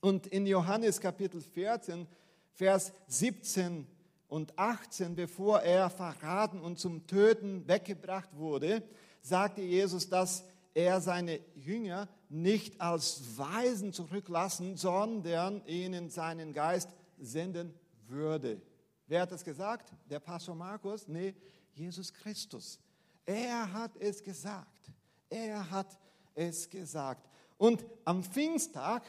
Und 0.00 0.26
in 0.28 0.46
Johannes 0.46 1.00
Kapitel 1.00 1.40
14, 1.40 2.06
Vers 2.52 2.92
17 3.08 3.86
und 4.28 4.58
18, 4.58 5.14
bevor 5.14 5.60
er 5.60 5.90
verraten 5.90 6.60
und 6.60 6.78
zum 6.78 7.06
Töten 7.06 7.66
weggebracht 7.68 8.30
wurde, 8.34 8.82
sagte 9.20 9.62
Jesus, 9.62 10.08
dass 10.08 10.44
er 10.74 11.00
seine 11.00 11.40
Jünger 11.54 12.08
nicht 12.28 12.80
als 12.80 13.38
Weisen 13.38 13.92
zurücklassen, 13.92 14.76
sondern 14.76 15.64
ihnen 15.66 16.10
seinen 16.10 16.52
Geist 16.52 16.90
senden 17.18 17.74
würde. 18.08 18.60
Wer 19.06 19.22
hat 19.22 19.32
das 19.32 19.44
gesagt? 19.44 19.92
Der 20.10 20.20
Pastor 20.20 20.54
Markus? 20.54 21.08
Nee, 21.08 21.34
Jesus 21.76 22.12
Christus. 22.12 22.78
Er 23.24 23.72
hat 23.72 23.96
es 23.98 24.22
gesagt. 24.22 24.90
Er 25.28 25.70
hat 25.70 25.98
es 26.34 26.68
gesagt. 26.68 27.28
Und 27.58 27.84
am 28.04 28.22
Pfingsttag 28.22 29.02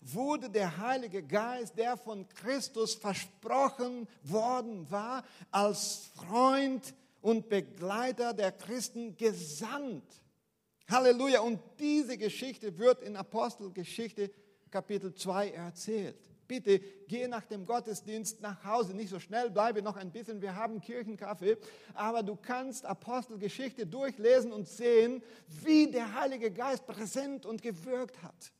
wurde 0.00 0.50
der 0.50 0.76
Heilige 0.76 1.22
Geist, 1.22 1.78
der 1.78 1.96
von 1.96 2.28
Christus 2.28 2.94
versprochen 2.94 4.06
worden 4.22 4.90
war, 4.90 5.24
als 5.50 6.10
Freund 6.14 6.94
und 7.22 7.48
Begleiter 7.48 8.34
der 8.34 8.52
Christen 8.52 9.16
gesandt. 9.16 10.04
Halleluja. 10.90 11.40
Und 11.40 11.60
diese 11.78 12.18
Geschichte 12.18 12.76
wird 12.78 13.02
in 13.02 13.16
Apostelgeschichte 13.16 14.30
Kapitel 14.70 15.14
2 15.14 15.52
erzählt. 15.52 16.33
Bitte 16.46 16.78
geh 17.08 17.26
nach 17.28 17.46
dem 17.46 17.64
Gottesdienst 17.66 18.40
nach 18.40 18.64
Hause, 18.64 18.94
nicht 18.94 19.10
so 19.10 19.18
schnell, 19.18 19.50
bleibe 19.50 19.82
noch 19.82 19.96
ein 19.96 20.10
bisschen, 20.10 20.42
wir 20.42 20.54
haben 20.54 20.80
Kirchenkaffee, 20.80 21.56
aber 21.94 22.22
du 22.22 22.36
kannst 22.36 22.84
Apostelgeschichte 22.84 23.86
durchlesen 23.86 24.52
und 24.52 24.68
sehen, 24.68 25.22
wie 25.46 25.90
der 25.90 26.14
Heilige 26.14 26.50
Geist 26.50 26.86
präsent 26.86 27.46
und 27.46 27.62
gewirkt 27.62 28.22
hat. 28.22 28.52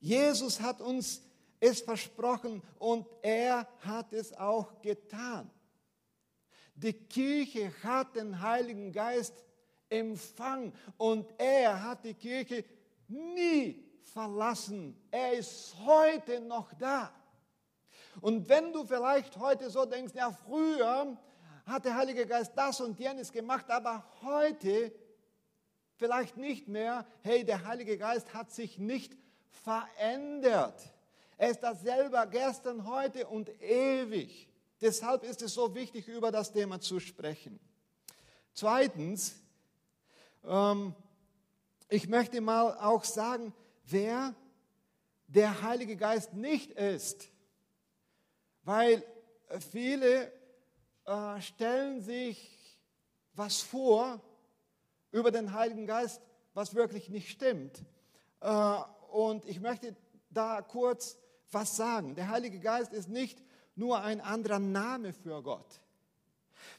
Jesus 0.00 0.60
hat 0.60 0.80
uns 0.80 1.22
es 1.60 1.80
versprochen 1.80 2.62
und 2.78 3.06
er 3.22 3.66
hat 3.80 4.12
es 4.12 4.36
auch 4.36 4.82
getan. 4.82 5.50
Die 6.74 6.92
Kirche 6.92 7.72
hat 7.82 8.16
den 8.16 8.40
Heiligen 8.40 8.92
Geist 8.92 9.32
empfangen 9.88 10.72
und 10.96 11.32
er 11.38 11.82
hat 11.82 12.04
die 12.04 12.14
Kirche 12.14 12.64
nie 13.08 13.83
verlassen. 14.04 14.96
Er 15.10 15.32
ist 15.34 15.74
heute 15.84 16.40
noch 16.40 16.72
da. 16.74 17.12
Und 18.20 18.48
wenn 18.48 18.72
du 18.72 18.84
vielleicht 18.84 19.36
heute 19.38 19.70
so 19.70 19.84
denkst, 19.84 20.14
ja, 20.14 20.30
früher 20.30 21.16
hat 21.66 21.84
der 21.84 21.96
Heilige 21.96 22.26
Geist 22.26 22.52
das 22.54 22.80
und 22.80 22.98
jenes 22.98 23.32
gemacht, 23.32 23.70
aber 23.70 24.04
heute 24.22 24.92
vielleicht 25.96 26.36
nicht 26.36 26.68
mehr. 26.68 27.06
Hey, 27.22 27.44
der 27.44 27.64
Heilige 27.64 27.98
Geist 27.98 28.32
hat 28.34 28.50
sich 28.50 28.78
nicht 28.78 29.16
verändert. 29.50 30.80
Er 31.36 31.50
ist 31.50 31.60
dasselbe 31.60 32.26
gestern, 32.30 32.86
heute 32.86 33.26
und 33.26 33.50
ewig. 33.60 34.48
Deshalb 34.80 35.24
ist 35.24 35.42
es 35.42 35.54
so 35.54 35.74
wichtig, 35.74 36.08
über 36.08 36.30
das 36.30 36.52
Thema 36.52 36.80
zu 36.80 37.00
sprechen. 37.00 37.58
Zweitens, 38.52 39.34
ähm, 40.44 40.94
ich 41.88 42.08
möchte 42.08 42.40
mal 42.40 42.76
auch 42.78 43.04
sagen, 43.04 43.52
wer 43.84 44.34
der 45.26 45.62
Heilige 45.62 45.96
Geist 45.96 46.34
nicht 46.34 46.70
ist 46.72 47.30
Weil 48.64 49.04
viele 49.70 50.32
äh, 51.04 51.40
stellen 51.40 52.00
sich 52.00 52.50
was 53.34 53.60
vor 53.60 54.20
über 55.10 55.30
den 55.30 55.52
Heiligen 55.52 55.86
Geist, 55.86 56.20
was 56.54 56.74
wirklich 56.74 57.10
nicht 57.10 57.30
stimmt. 57.30 57.84
Äh, 58.40 58.76
und 59.12 59.44
ich 59.44 59.60
möchte 59.60 59.94
da 60.30 60.62
kurz 60.62 61.18
was 61.50 61.76
sagen. 61.76 62.14
Der 62.14 62.28
Heilige 62.28 62.58
Geist 62.58 62.92
ist 62.92 63.08
nicht 63.08 63.42
nur 63.76 64.00
ein 64.00 64.20
anderer 64.20 64.58
Name 64.58 65.12
für 65.12 65.42
Gott. 65.42 65.80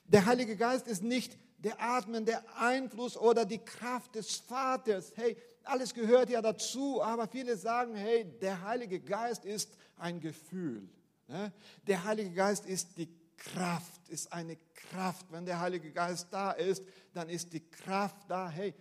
Der 0.06 0.26
Heilige 0.26 0.58
Geist 0.58 0.88
ist 0.88 1.04
nicht 1.04 1.38
der 1.60 1.80
atmende 1.82 2.44
Einfluss 2.58 3.16
oder 3.18 3.46
die 3.46 3.64
Kraft 3.64 4.16
des 4.16 4.38
Vaters. 4.38 5.14
Hey, 5.16 5.38
alles 5.68 5.94
gehört 5.94 6.30
ja 6.30 6.42
dazu, 6.42 7.02
aber 7.02 7.28
viele 7.28 7.58
sagen, 7.58 7.96
hey, 7.96 8.26
der 8.42 8.62
Heilige 8.64 9.00
Geist 9.00 9.46
ist 9.46 9.76
ein 9.98 10.20
Gefühl. 10.20 10.88
Ne? 11.28 11.52
Der 11.88 12.04
Heilige 12.04 12.32
Geist 12.32 12.66
ist 12.66 12.98
die 12.98 13.10
Kraft, 13.38 14.08
ist 14.10 14.32
eine 14.32 14.58
Kraft. 14.74 15.26
Wenn 15.32 15.46
der 15.46 15.60
Heilige 15.60 15.92
Geist 15.92 16.28
da 16.32 16.52
ist, 16.52 16.84
dann 17.14 17.30
ist 17.30 17.54
die 17.54 17.70
Kraft 17.70 18.18
da. 18.28 18.50
Hey, 18.50 18.74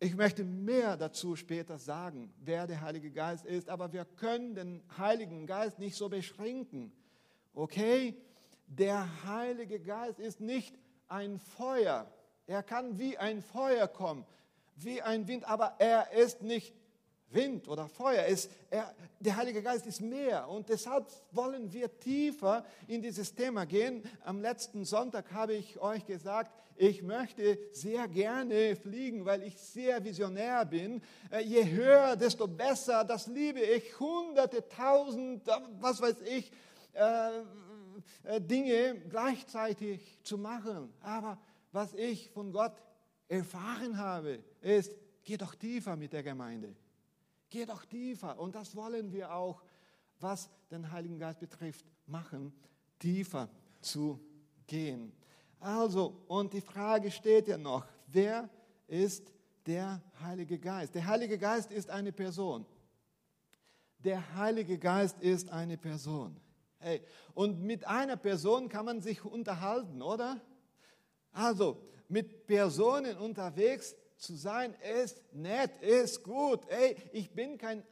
ich 0.00 0.14
möchte 0.14 0.44
mehr 0.44 0.96
dazu 0.96 1.36
später 1.36 1.78
sagen, 1.78 2.32
wer 2.40 2.66
der 2.66 2.80
Heilige 2.80 3.10
Geist 3.10 3.46
ist, 3.46 3.68
aber 3.68 3.92
wir 3.92 4.04
können 4.04 4.54
den 4.54 4.82
Heiligen 4.98 5.46
Geist 5.46 5.78
nicht 5.78 5.96
so 5.96 6.08
beschränken. 6.08 6.92
Okay? 7.54 8.16
Der 8.66 9.24
Heilige 9.24 9.80
Geist 9.80 10.18
ist 10.18 10.40
nicht 10.40 10.74
ein 11.08 11.38
Feuer. 11.38 12.10
Er 12.46 12.62
kann 12.62 12.98
wie 12.98 13.16
ein 13.16 13.40
Feuer 13.40 13.88
kommen, 13.88 14.26
wie 14.76 15.02
ein 15.02 15.26
Wind, 15.28 15.44
aber 15.48 15.74
er 15.78 16.12
ist 16.12 16.42
nicht 16.42 16.74
Wind 17.34 17.68
oder 17.68 17.88
Feuer 17.88 18.24
ist, 18.26 18.50
er, 18.70 18.94
der 19.18 19.36
Heilige 19.36 19.62
Geist 19.62 19.86
ist 19.86 20.00
mehr. 20.00 20.48
Und 20.48 20.68
deshalb 20.68 21.06
wollen 21.32 21.72
wir 21.72 21.98
tiefer 21.98 22.64
in 22.86 23.02
dieses 23.02 23.34
Thema 23.34 23.66
gehen. 23.66 24.02
Am 24.24 24.40
letzten 24.40 24.84
Sonntag 24.84 25.32
habe 25.32 25.54
ich 25.54 25.78
euch 25.80 26.06
gesagt, 26.06 26.52
ich 26.76 27.02
möchte 27.02 27.58
sehr 27.72 28.08
gerne 28.08 28.76
fliegen, 28.76 29.24
weil 29.24 29.42
ich 29.42 29.56
sehr 29.56 30.02
visionär 30.04 30.64
bin. 30.64 31.02
Äh, 31.30 31.42
je 31.42 31.64
höher, 31.64 32.16
desto 32.16 32.48
besser. 32.48 33.04
Das 33.04 33.26
liebe 33.26 33.60
ich. 33.60 33.98
Hunderte, 34.00 34.68
tausend, 34.68 35.46
was 35.80 36.00
weiß 36.00 36.16
ich, 36.22 36.50
äh, 36.94 37.30
äh, 38.24 38.40
Dinge 38.40 39.00
gleichzeitig 39.08 40.18
zu 40.24 40.36
machen. 40.36 40.92
Aber 41.00 41.38
was 41.70 41.94
ich 41.94 42.30
von 42.30 42.52
Gott 42.52 42.72
erfahren 43.28 43.96
habe, 43.98 44.42
ist, 44.60 44.94
geh 45.22 45.36
doch 45.36 45.54
tiefer 45.54 45.96
mit 45.96 46.12
der 46.12 46.22
Gemeinde. 46.22 46.74
Geh 47.50 47.64
doch 47.64 47.84
tiefer. 47.84 48.38
Und 48.38 48.54
das 48.54 48.74
wollen 48.74 49.12
wir 49.12 49.32
auch, 49.32 49.62
was 50.20 50.50
den 50.70 50.90
Heiligen 50.90 51.18
Geist 51.18 51.40
betrifft, 51.40 51.84
machen, 52.06 52.52
tiefer 52.98 53.48
zu 53.80 54.20
gehen. 54.66 55.12
Also, 55.60 56.22
und 56.28 56.52
die 56.52 56.60
Frage 56.60 57.10
steht 57.10 57.48
ja 57.48 57.56
noch, 57.56 57.86
wer 58.06 58.48
ist 58.86 59.32
der 59.66 60.02
Heilige 60.20 60.58
Geist? 60.58 60.94
Der 60.94 61.06
Heilige 61.06 61.38
Geist 61.38 61.70
ist 61.72 61.90
eine 61.90 62.12
Person. 62.12 62.66
Der 63.98 64.34
Heilige 64.36 64.78
Geist 64.78 65.18
ist 65.20 65.48
eine 65.48 65.78
Person. 65.78 66.36
Hey, 66.78 67.00
und 67.32 67.62
mit 67.62 67.86
einer 67.86 68.16
Person 68.16 68.68
kann 68.68 68.84
man 68.84 69.00
sich 69.00 69.24
unterhalten, 69.24 70.02
oder? 70.02 70.38
Also, 71.32 71.80
mit 72.08 72.46
Personen 72.46 73.16
unterwegs 73.18 73.96
zu 74.16 74.34
sein 74.34 74.74
ist 75.02 75.22
nett, 75.32 75.76
ist 75.82 76.22
gut. 76.22 76.60
Ey, 76.68 76.96
ich 77.12 77.30
bin 77.30 77.58
kein, 77.58 77.82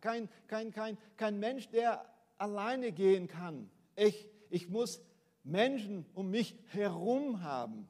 kein, 0.00 0.28
kein, 0.46 0.72
kein, 0.72 0.98
kein 1.16 1.38
Mensch, 1.38 1.68
der 1.68 2.04
alleine 2.38 2.92
gehen 2.92 3.28
kann. 3.28 3.70
Ich, 3.96 4.28
ich 4.50 4.68
muss 4.68 5.00
Menschen 5.44 6.06
um 6.14 6.30
mich 6.30 6.56
herum 6.68 7.42
haben. 7.42 7.88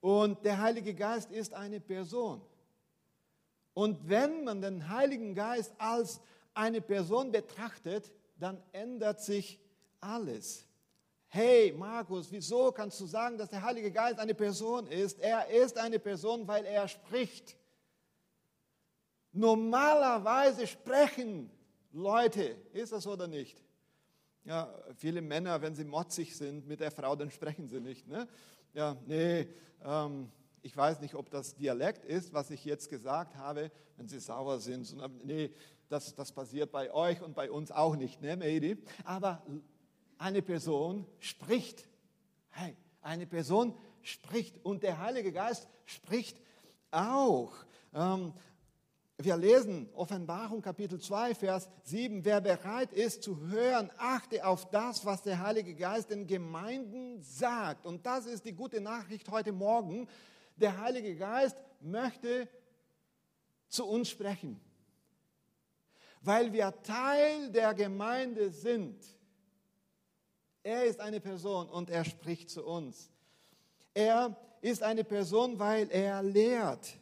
Und 0.00 0.44
der 0.44 0.60
Heilige 0.60 0.94
Geist 0.94 1.30
ist 1.30 1.54
eine 1.54 1.80
Person. 1.80 2.42
Und 3.72 4.08
wenn 4.08 4.44
man 4.44 4.60
den 4.60 4.88
Heiligen 4.88 5.34
Geist 5.34 5.72
als 5.78 6.20
eine 6.52 6.80
Person 6.80 7.32
betrachtet, 7.32 8.12
dann 8.38 8.62
ändert 8.72 9.20
sich 9.20 9.58
alles 10.00 10.68
hey 11.34 11.72
Markus, 11.72 12.30
wieso 12.30 12.70
kannst 12.70 13.00
du 13.00 13.06
sagen, 13.06 13.36
dass 13.36 13.50
der 13.50 13.60
Heilige 13.60 13.90
Geist 13.90 14.20
eine 14.20 14.34
Person 14.34 14.86
ist? 14.86 15.18
Er 15.18 15.48
ist 15.48 15.76
eine 15.76 15.98
Person, 15.98 16.46
weil 16.46 16.64
er 16.64 16.86
spricht. 16.86 17.56
Normalerweise 19.32 20.64
sprechen 20.68 21.50
Leute, 21.90 22.56
ist 22.72 22.92
das 22.92 23.04
oder 23.08 23.26
nicht? 23.26 23.60
Ja, 24.44 24.72
viele 24.94 25.20
Männer, 25.22 25.60
wenn 25.60 25.74
sie 25.74 25.84
motzig 25.84 26.36
sind 26.36 26.68
mit 26.68 26.78
der 26.78 26.92
Frau, 26.92 27.16
dann 27.16 27.32
sprechen 27.32 27.66
sie 27.68 27.80
nicht. 27.80 28.06
Ne? 28.06 28.28
Ja, 28.72 28.96
nee, 29.04 29.48
ähm, 29.84 30.30
ich 30.62 30.76
weiß 30.76 31.00
nicht, 31.00 31.16
ob 31.16 31.30
das 31.30 31.56
Dialekt 31.56 32.04
ist, 32.04 32.32
was 32.32 32.50
ich 32.50 32.64
jetzt 32.64 32.88
gesagt 32.88 33.34
habe, 33.34 33.72
wenn 33.96 34.06
sie 34.06 34.20
sauer 34.20 34.60
sind. 34.60 34.94
Nee, 35.24 35.50
das, 35.88 36.14
das 36.14 36.30
passiert 36.30 36.70
bei 36.70 36.94
euch 36.94 37.20
und 37.22 37.34
bei 37.34 37.50
uns 37.50 37.72
auch 37.72 37.96
nicht, 37.96 38.20
ne, 38.22 38.36
Mady? 38.36 38.76
Aber 39.04 39.42
eine 40.18 40.42
Person 40.42 41.06
spricht. 41.18 41.88
Hey, 42.50 42.76
eine 43.02 43.26
Person 43.26 43.76
spricht 44.02 44.64
und 44.64 44.82
der 44.82 44.98
Heilige 44.98 45.32
Geist 45.32 45.68
spricht 45.84 46.40
auch. 46.90 47.52
Ähm, 47.92 48.32
wir 49.18 49.36
lesen 49.36 49.88
Offenbarung 49.94 50.60
Kapitel 50.60 51.00
2, 51.00 51.36
Vers 51.36 51.68
7. 51.84 52.24
Wer 52.24 52.40
bereit 52.40 52.92
ist 52.92 53.22
zu 53.22 53.40
hören, 53.46 53.90
achte 53.96 54.44
auf 54.44 54.68
das, 54.70 55.06
was 55.06 55.22
der 55.22 55.40
Heilige 55.40 55.74
Geist 55.76 56.10
den 56.10 56.26
Gemeinden 56.26 57.22
sagt. 57.22 57.86
Und 57.86 58.04
das 58.06 58.26
ist 58.26 58.44
die 58.44 58.54
gute 58.54 58.80
Nachricht 58.80 59.30
heute 59.30 59.52
Morgen. 59.52 60.08
Der 60.56 60.78
Heilige 60.78 61.14
Geist 61.14 61.56
möchte 61.80 62.48
zu 63.68 63.86
uns 63.86 64.08
sprechen, 64.08 64.60
weil 66.20 66.52
wir 66.52 66.82
Teil 66.82 67.50
der 67.50 67.72
Gemeinde 67.74 68.50
sind. 68.50 69.04
Er 70.66 70.86
ist 70.86 70.98
eine 70.98 71.20
Person 71.20 71.68
und 71.68 71.90
er 71.90 72.06
spricht 72.06 72.48
zu 72.48 72.64
uns. 72.64 73.10
Er 73.92 74.34
ist 74.62 74.82
eine 74.82 75.04
Person, 75.04 75.58
weil 75.58 75.90
er 75.90 76.22
lehrt. 76.22 76.96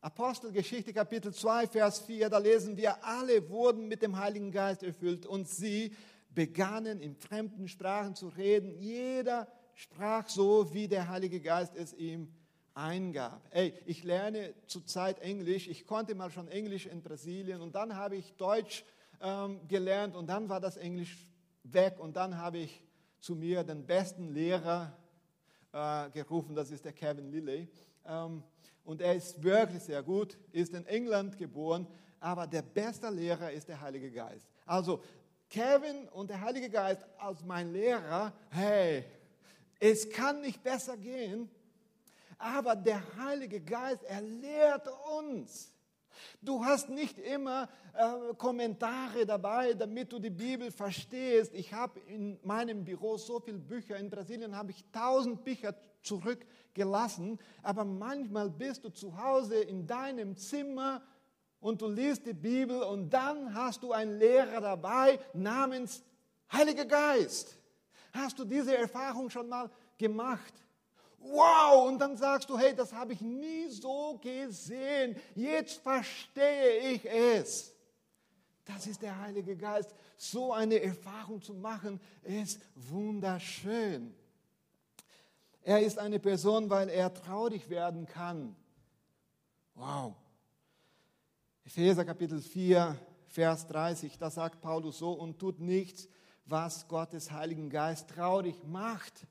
Apostelgeschichte 0.00 0.92
Kapitel 0.92 1.34
2, 1.34 1.66
Vers 1.66 1.98
4, 1.98 2.30
da 2.30 2.38
lesen 2.38 2.76
wir, 2.76 3.04
alle 3.04 3.50
wurden 3.50 3.88
mit 3.88 4.02
dem 4.02 4.16
Heiligen 4.16 4.52
Geist 4.52 4.84
erfüllt 4.84 5.26
und 5.26 5.48
sie 5.48 5.92
begannen 6.32 7.00
in 7.00 7.16
fremden 7.16 7.66
Sprachen 7.66 8.14
zu 8.14 8.28
reden. 8.28 8.70
Jeder 8.78 9.48
sprach 9.74 10.28
so, 10.28 10.72
wie 10.72 10.86
der 10.86 11.08
Heilige 11.08 11.40
Geist 11.40 11.74
es 11.74 11.92
ihm 11.92 12.32
eingab. 12.74 13.42
Ey, 13.50 13.74
ich 13.84 14.04
lerne 14.04 14.54
zurzeit 14.68 15.18
Englisch. 15.18 15.66
Ich 15.66 15.86
konnte 15.86 16.14
mal 16.14 16.30
schon 16.30 16.46
Englisch 16.46 16.86
in 16.86 17.02
Brasilien 17.02 17.62
und 17.62 17.74
dann 17.74 17.96
habe 17.96 18.14
ich 18.14 18.32
Deutsch 18.34 18.84
ähm, 19.20 19.58
gelernt 19.66 20.14
und 20.14 20.28
dann 20.28 20.48
war 20.48 20.60
das 20.60 20.76
Englisch 20.76 21.16
weg 21.64 21.98
und 21.98 22.16
dann 22.16 22.36
habe 22.36 22.58
ich 22.58 22.82
zu 23.20 23.34
mir 23.34 23.64
den 23.64 23.86
besten 23.86 24.28
Lehrer 24.28 24.96
äh, 25.72 26.10
gerufen, 26.10 26.54
das 26.54 26.70
ist 26.70 26.84
der 26.84 26.92
Kevin 26.92 27.30
Lilly. 27.30 27.68
Ähm, 28.06 28.42
und 28.84 29.00
er 29.00 29.14
ist 29.14 29.42
wirklich 29.42 29.82
sehr 29.82 30.02
gut, 30.02 30.38
ist 30.52 30.74
in 30.74 30.86
England 30.86 31.36
geboren, 31.36 31.86
aber 32.18 32.46
der 32.46 32.62
beste 32.62 33.08
Lehrer 33.10 33.52
ist 33.52 33.68
der 33.68 33.80
Heilige 33.80 34.10
Geist. 34.10 34.46
Also 34.66 35.02
Kevin 35.48 36.08
und 36.08 36.30
der 36.30 36.40
Heilige 36.40 36.70
Geist 36.70 37.04
als 37.18 37.44
mein 37.44 37.72
Lehrer, 37.72 38.32
hey, 38.50 39.04
es 39.78 40.08
kann 40.10 40.40
nicht 40.40 40.62
besser 40.62 40.96
gehen, 40.96 41.50
aber 42.38 42.74
der 42.74 43.02
Heilige 43.16 43.60
Geist, 43.60 44.02
er 44.04 44.22
lehrt 44.22 44.88
uns. 45.18 45.72
Du 46.40 46.64
hast 46.64 46.88
nicht 46.88 47.18
immer 47.18 47.68
äh, 47.94 48.34
Kommentare 48.34 49.26
dabei, 49.26 49.74
damit 49.74 50.12
du 50.12 50.18
die 50.18 50.30
Bibel 50.30 50.70
verstehst. 50.70 51.52
Ich 51.54 51.72
habe 51.72 52.00
in 52.00 52.38
meinem 52.42 52.84
Büro 52.84 53.16
so 53.16 53.40
viele 53.40 53.58
Bücher. 53.58 53.96
In 53.96 54.10
Brasilien 54.10 54.56
habe 54.56 54.70
ich 54.70 54.84
tausend 54.92 55.44
Bücher 55.44 55.74
zurückgelassen. 56.02 57.38
Aber 57.62 57.84
manchmal 57.84 58.50
bist 58.50 58.84
du 58.84 58.90
zu 58.90 59.16
Hause 59.16 59.56
in 59.56 59.86
deinem 59.86 60.36
Zimmer 60.36 61.02
und 61.60 61.82
du 61.82 61.88
liest 61.88 62.26
die 62.26 62.32
Bibel 62.32 62.82
und 62.82 63.10
dann 63.10 63.54
hast 63.54 63.82
du 63.82 63.92
einen 63.92 64.18
Lehrer 64.18 64.60
dabei 64.60 65.20
namens 65.34 66.02
Heiliger 66.52 66.86
Geist. 66.86 67.56
Hast 68.12 68.38
du 68.38 68.44
diese 68.44 68.76
Erfahrung 68.76 69.30
schon 69.30 69.48
mal 69.48 69.70
gemacht? 69.98 70.54
Wow, 71.20 71.88
und 71.88 71.98
dann 71.98 72.16
sagst 72.16 72.48
du, 72.50 72.58
hey, 72.58 72.74
das 72.74 72.92
habe 72.92 73.12
ich 73.12 73.20
nie 73.20 73.68
so 73.68 74.18
gesehen, 74.22 75.16
jetzt 75.34 75.80
verstehe 75.82 76.92
ich 76.92 77.04
es. 77.04 77.72
Das 78.64 78.86
ist 78.86 79.02
der 79.02 79.18
Heilige 79.18 79.56
Geist. 79.56 79.94
So 80.16 80.52
eine 80.52 80.80
Erfahrung 80.80 81.40
zu 81.42 81.54
machen, 81.54 82.00
ist 82.22 82.60
wunderschön. 82.74 84.14
Er 85.62 85.80
ist 85.80 85.98
eine 85.98 86.18
Person, 86.18 86.70
weil 86.70 86.88
er 86.88 87.12
traurig 87.12 87.68
werden 87.68 88.06
kann. 88.06 88.54
Wow. 89.74 90.14
Epheser 91.64 92.04
Kapitel 92.04 92.40
4, 92.40 92.96
Vers 93.28 93.66
30, 93.66 94.18
da 94.18 94.30
sagt 94.30 94.60
Paulus 94.60 94.98
so, 94.98 95.12
und 95.12 95.38
tut 95.38 95.60
nichts 95.60 96.08
was 96.50 96.88
Gottes 96.88 97.30
Heiligen 97.30 97.70
Geist 97.70 98.10
traurig 98.10 98.56
macht. 98.66 99.26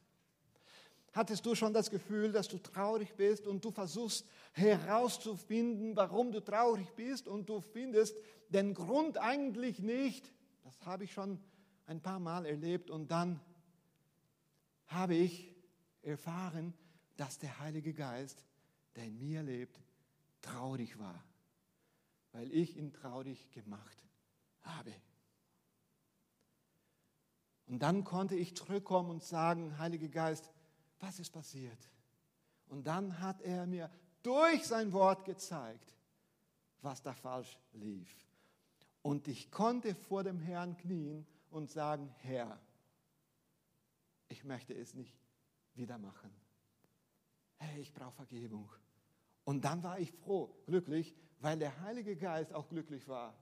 Hattest 1.13 1.45
du 1.45 1.56
schon 1.56 1.74
das 1.74 1.89
Gefühl, 1.89 2.32
dass 2.32 2.48
du 2.48 2.58
traurig 2.60 3.15
bist 3.15 3.48
und 3.48 3.65
du 3.65 3.72
versuchst 3.72 4.26
herauszufinden, 4.54 5.95
warum 5.95 6.32
du 6.32 6.39
traurig 6.39 6.93
bist 6.95 7.28
und 7.28 7.50
du 7.50 7.62
findest 7.62 8.15
den 8.50 8.74
Grund 8.74 9.17
eigentlich 9.17 9.80
nicht? 9.80 10.32
Das 10.63 10.86
habe 10.86 11.06
ich 11.06 11.13
schon 11.13 11.39
ein 11.86 12.02
paar 12.02 12.19
Mal 12.19 12.45
erlebt 12.45 12.91
und 12.91 13.10
dann 13.10 13.39
habe 14.86 15.15
ich 15.15 15.56
erfahren, 16.02 16.74
dass 17.17 17.39
der 17.39 17.60
Heilige 17.60 17.93
Geist, 17.93 18.45
der 18.95 19.06
in 19.06 19.17
mir 19.17 19.43
lebt, 19.43 19.80
traurig 20.41 21.00
war, 21.00 21.24
weil 22.32 22.52
ich 22.52 22.78
ihn 22.78 22.93
traurig 22.93 23.50
gemacht 23.52 24.06
habe. 24.62 24.93
Und 27.67 27.80
dann 27.80 28.04
konnte 28.04 28.36
ich 28.36 28.56
zurückkommen 28.56 29.10
und 29.10 29.24
sagen, 29.24 29.78
Heiliger 29.78 30.08
Geist, 30.08 30.50
was 31.00 31.20
ist 31.20 31.32
passiert? 31.32 31.90
Und 32.68 32.86
dann 32.86 33.20
hat 33.20 33.42
er 33.42 33.66
mir 33.66 33.90
durch 34.22 34.66
sein 34.66 34.92
Wort 34.94 35.26
gezeigt, 35.26 35.94
was 36.82 37.02
da 37.02 37.14
falsch 37.14 37.58
lief. 37.74 38.14
Und 39.02 39.28
ich 39.28 39.50
konnte 39.52 39.96
vor 39.96 40.24
dem 40.24 40.40
Herrn 40.40 40.78
knien 40.78 41.26
und 41.50 41.70
sagen, 41.70 42.14
Herr, 42.20 42.60
ich 44.28 44.44
möchte 44.44 44.74
es 44.74 44.94
nicht 44.94 45.16
wieder 45.74 45.98
machen. 45.98 46.32
Hey, 47.58 47.82
ich 47.82 47.94
brauche 47.94 48.16
Vergebung. 48.16 48.70
Und 49.44 49.66
dann 49.66 49.82
war 49.82 50.00
ich 50.00 50.12
froh, 50.12 50.54
glücklich, 50.66 51.16
weil 51.40 51.58
der 51.58 51.80
Heilige 51.82 52.16
Geist 52.16 52.54
auch 52.54 52.70
glücklich 52.70 53.08
war 53.08 53.34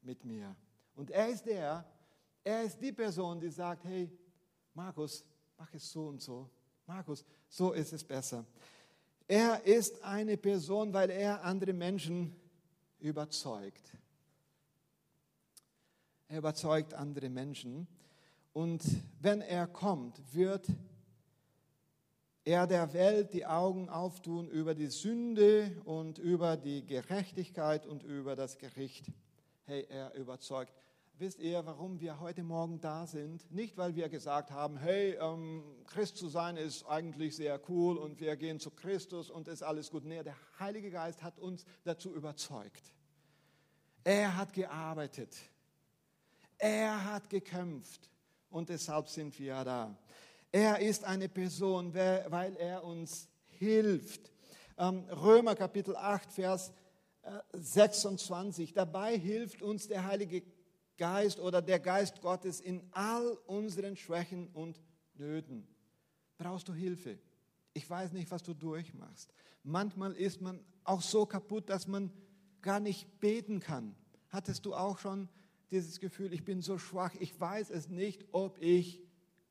mit 0.00 0.24
mir. 0.24 0.56
Und 0.94 1.10
er 1.10 1.28
ist 1.28 1.44
der, 1.44 1.84
er 2.42 2.62
ist 2.62 2.80
die 2.80 2.92
Person, 2.92 3.40
die 3.40 3.50
sagt, 3.50 3.84
hey, 3.84 4.10
Markus, 4.72 5.24
mach 5.58 5.72
es 5.74 5.90
so 5.90 6.08
und 6.08 6.22
so. 6.22 6.48
Markus, 6.90 7.24
so 7.48 7.70
ist 7.70 7.92
es 7.92 8.02
besser. 8.02 8.44
Er 9.28 9.64
ist 9.64 10.02
eine 10.02 10.36
Person, 10.36 10.92
weil 10.92 11.10
er 11.10 11.44
andere 11.44 11.72
Menschen 11.72 12.34
überzeugt. 12.98 13.96
Er 16.26 16.38
überzeugt 16.38 16.92
andere 16.94 17.28
Menschen. 17.28 17.86
Und 18.52 18.82
wenn 19.20 19.40
er 19.40 19.68
kommt, 19.68 20.20
wird 20.34 20.66
er 22.42 22.66
der 22.66 22.92
Welt 22.92 23.34
die 23.34 23.46
Augen 23.46 23.88
auftun 23.88 24.48
über 24.48 24.74
die 24.74 24.88
Sünde 24.88 25.80
und 25.84 26.18
über 26.18 26.56
die 26.56 26.84
Gerechtigkeit 26.84 27.86
und 27.86 28.02
über 28.02 28.34
das 28.34 28.58
Gericht. 28.58 29.06
Hey, 29.64 29.86
er 29.88 30.12
überzeugt. 30.14 30.74
Wisst 31.20 31.38
ihr, 31.40 31.66
warum 31.66 32.00
wir 32.00 32.18
heute 32.18 32.42
Morgen 32.42 32.80
da 32.80 33.06
sind? 33.06 33.52
Nicht, 33.52 33.76
weil 33.76 33.94
wir 33.94 34.08
gesagt 34.08 34.52
haben, 34.52 34.78
hey, 34.78 35.18
ähm, 35.20 35.62
Christ 35.84 36.16
zu 36.16 36.30
sein 36.30 36.56
ist 36.56 36.86
eigentlich 36.86 37.36
sehr 37.36 37.60
cool 37.68 37.98
und 37.98 38.20
wir 38.20 38.36
gehen 38.36 38.58
zu 38.58 38.70
Christus 38.70 39.28
und 39.28 39.46
ist 39.46 39.62
alles 39.62 39.90
gut. 39.90 40.06
Nee, 40.06 40.22
der 40.22 40.34
Heilige 40.58 40.90
Geist 40.90 41.22
hat 41.22 41.38
uns 41.38 41.66
dazu 41.84 42.14
überzeugt. 42.14 42.94
Er 44.02 44.34
hat 44.34 44.54
gearbeitet. 44.54 45.36
Er 46.56 47.04
hat 47.04 47.28
gekämpft 47.28 48.08
und 48.48 48.70
deshalb 48.70 49.06
sind 49.10 49.38
wir 49.38 49.62
da. 49.62 49.94
Er 50.50 50.78
ist 50.78 51.04
eine 51.04 51.28
Person, 51.28 51.92
weil 51.92 52.56
er 52.56 52.82
uns 52.82 53.28
hilft. 53.58 54.32
Ähm, 54.78 55.04
Römer 55.10 55.54
Kapitel 55.54 55.96
8, 55.96 56.32
Vers 56.32 56.72
26. 57.52 58.70
Äh, 58.70 58.72
Dabei 58.72 59.18
hilft 59.18 59.60
uns 59.60 59.86
der 59.86 60.06
Heilige 60.06 60.40
Geist 60.40 60.59
oder 61.38 61.62
der 61.62 61.80
Geist 61.80 62.20
Gottes 62.20 62.60
in 62.60 62.82
all 62.92 63.38
unseren 63.46 63.96
Schwächen 63.96 64.48
und 64.48 64.80
Nöten. 65.14 65.66
Brauchst 66.38 66.68
du 66.68 66.74
Hilfe? 66.74 67.18
Ich 67.72 67.88
weiß 67.88 68.12
nicht, 68.12 68.30
was 68.30 68.42
du 68.42 68.54
durchmachst. 68.54 69.32
Manchmal 69.62 70.12
ist 70.12 70.40
man 70.40 70.60
auch 70.84 71.02
so 71.02 71.26
kaputt, 71.26 71.68
dass 71.68 71.86
man 71.86 72.10
gar 72.62 72.80
nicht 72.80 73.20
beten 73.20 73.60
kann. 73.60 73.94
Hattest 74.28 74.66
du 74.66 74.74
auch 74.74 74.98
schon 74.98 75.28
dieses 75.70 76.00
Gefühl, 76.00 76.32
ich 76.32 76.44
bin 76.44 76.62
so 76.62 76.78
schwach, 76.78 77.14
ich 77.20 77.38
weiß 77.38 77.70
es 77.70 77.88
nicht, 77.88 78.26
ob 78.32 78.60
ich 78.60 79.00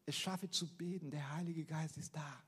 es 0.06 0.16
schaffe 0.16 0.50
zu 0.50 0.68
beten. 0.68 1.12
Der 1.12 1.36
Heilige 1.36 1.66
Geist 1.66 1.98
ist 1.98 2.16
da. 2.16 2.44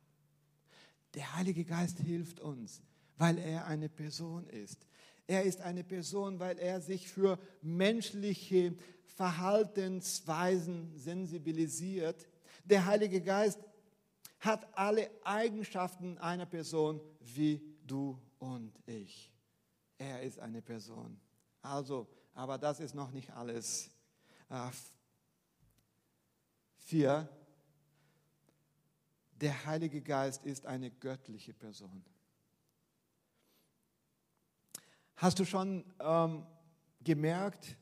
Der 1.14 1.36
Heilige 1.36 1.66
Geist 1.66 2.00
hilft 2.00 2.40
uns, 2.40 2.82
weil 3.18 3.38
er 3.38 3.66
eine 3.66 3.90
Person 3.90 4.48
ist. 4.48 4.86
Er 5.28 5.44
ist 5.44 5.62
eine 5.62 5.84
Person, 5.84 6.40
weil 6.40 6.58
er 6.60 6.82
sich 6.82 7.10
für 7.10 7.40
menschliche 7.62 8.76
Verhaltensweisen 9.16 10.98
sensibilisiert. 10.98 12.28
Der 12.66 12.86
Heilige 12.86 13.22
Geist 13.22 13.60
hat 14.40 14.68
alle 14.78 15.10
Eigenschaften 15.24 16.18
einer 16.18 16.46
Person 16.46 17.00
wie 17.20 17.62
du 17.86 18.20
und 18.40 18.74
ich. 18.88 19.32
Er 19.98 20.24
ist 20.24 20.40
eine 20.40 20.62
Person. 20.62 21.20
Also, 21.62 22.08
aber 22.34 22.58
das 22.58 22.80
ist 22.80 22.96
noch 22.96 23.12
nicht 23.12 23.30
alles. 23.32 23.92
Äh, 24.50 24.70
vier, 26.78 27.30
der 29.42 29.66
Heilige 29.66 30.02
Geist 30.02 30.46
ist 30.46 30.66
eine 30.66 30.90
göttliche 30.90 31.54
Person. 31.54 32.04
Hast 35.22 35.38
du 35.38 35.46
schon 35.46 35.86
ähm, 36.00 36.44
gemerkt, 37.04 37.78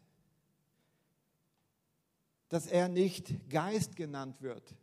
dass 2.50 2.68
er 2.68 2.90
nicht 2.90 3.50
Geist 3.50 3.96
genannt 3.96 4.42
wird? 4.42 4.76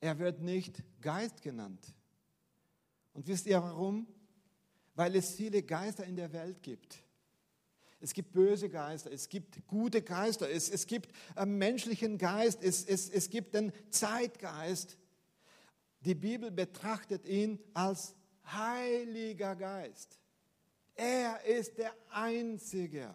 Er 0.00 0.18
wird 0.18 0.40
nicht 0.40 0.82
Geist 1.00 1.42
genannt. 1.42 1.94
Und 3.12 3.28
wisst 3.28 3.46
ihr 3.46 3.62
warum? 3.62 4.08
Weil 4.96 5.14
es 5.14 5.36
viele 5.36 5.62
Geister 5.62 6.02
in 6.02 6.16
der 6.16 6.32
Welt 6.32 6.60
gibt. 6.60 6.98
Es 8.00 8.12
gibt 8.12 8.32
böse 8.32 8.68
Geister, 8.68 9.12
es 9.12 9.28
gibt 9.28 9.64
gute 9.68 10.02
Geister, 10.02 10.50
es, 10.50 10.68
es 10.68 10.88
gibt 10.88 11.12
einen 11.36 11.56
menschlichen 11.56 12.18
Geist, 12.18 12.64
es, 12.64 12.84
es, 12.84 13.08
es 13.08 13.30
gibt 13.30 13.54
den 13.54 13.72
Zeitgeist. 13.90 14.98
Die 16.00 16.16
Bibel 16.16 16.50
betrachtet 16.50 17.24
ihn 17.26 17.60
als 17.74 18.16
Heiliger 18.52 19.56
Geist. 19.56 20.18
Er 20.94 21.44
ist 21.44 21.78
der 21.78 21.94
Einzige. 22.10 23.14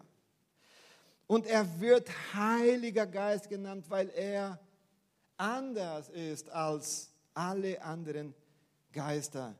Und 1.26 1.46
er 1.46 1.80
wird 1.80 2.08
Heiliger 2.34 3.06
Geist 3.06 3.48
genannt, 3.48 3.86
weil 3.88 4.10
er 4.10 4.58
anders 5.36 6.08
ist 6.10 6.48
als 6.50 7.10
alle 7.34 7.82
anderen 7.82 8.34
Geister. 8.92 9.54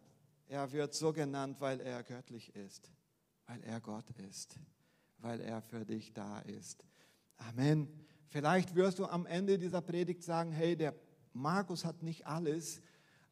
Er 0.48 0.70
wird 0.72 0.94
so 0.94 1.12
genannt, 1.12 1.60
weil 1.60 1.80
er 1.80 2.02
göttlich 2.02 2.54
ist, 2.54 2.90
weil 3.46 3.62
er 3.64 3.80
Gott 3.80 4.08
ist 4.28 4.58
weil 5.24 5.40
er 5.40 5.62
für 5.62 5.84
dich 5.86 6.12
da 6.12 6.40
ist. 6.40 6.84
Amen. 7.38 7.88
Vielleicht 8.28 8.74
wirst 8.74 8.98
du 8.98 9.06
am 9.06 9.24
Ende 9.24 9.58
dieser 9.58 9.80
Predigt 9.80 10.22
sagen, 10.22 10.52
hey, 10.52 10.76
der 10.76 10.94
Markus 11.32 11.84
hat 11.84 12.02
nicht 12.02 12.26
alles 12.26 12.82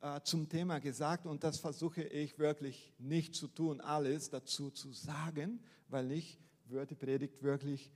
äh, 0.03 0.21
zum 0.25 0.49
Thema 0.49 0.81
gesagt 0.81 1.27
und 1.27 1.45
das 1.45 1.59
versuche 1.59 2.03
ich 2.03 2.39
wirklich 2.39 2.93
nicht 2.99 3.37
zu 3.37 3.47
tun, 3.47 3.81
alles 3.81 4.31
dazu 4.31 4.71
zu 4.71 4.93
sagen, 4.93 5.61
weil 5.89 6.11
ich 6.11 6.41
wird 6.67 6.91
die 6.91 6.97
Predigt 6.97 7.43
wirklich 7.43 7.93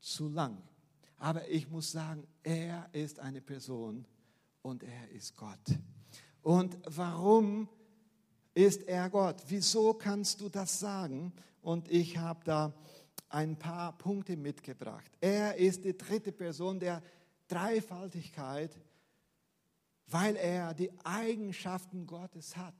zu 0.00 0.28
lang. 0.28 0.60
Aber 1.18 1.48
ich 1.48 1.68
muss 1.68 1.92
sagen, 1.92 2.26
er 2.42 2.88
ist 2.92 3.20
eine 3.20 3.40
Person 3.40 4.06
und 4.62 4.82
er 4.82 5.10
ist 5.10 5.36
Gott. 5.36 5.60
Und 6.42 6.78
warum 6.86 7.68
ist 8.54 8.82
er 8.82 9.08
Gott? 9.08 9.42
Wieso 9.46 9.94
kannst 9.94 10.40
du 10.40 10.48
das 10.48 10.80
sagen? 10.80 11.32
Und 11.62 11.88
ich 11.90 12.18
habe 12.18 12.40
da 12.44 12.74
ein 13.28 13.56
paar 13.56 13.96
Punkte 13.96 14.36
mitgebracht. 14.36 15.12
Er 15.20 15.56
ist 15.56 15.84
die 15.84 15.96
dritte 15.96 16.32
Person 16.32 16.80
der 16.80 17.02
Dreifaltigkeit, 17.46 18.76
weil 20.10 20.36
er 20.36 20.74
die 20.74 20.90
Eigenschaften 21.04 22.06
Gottes 22.06 22.56
hat. 22.56 22.74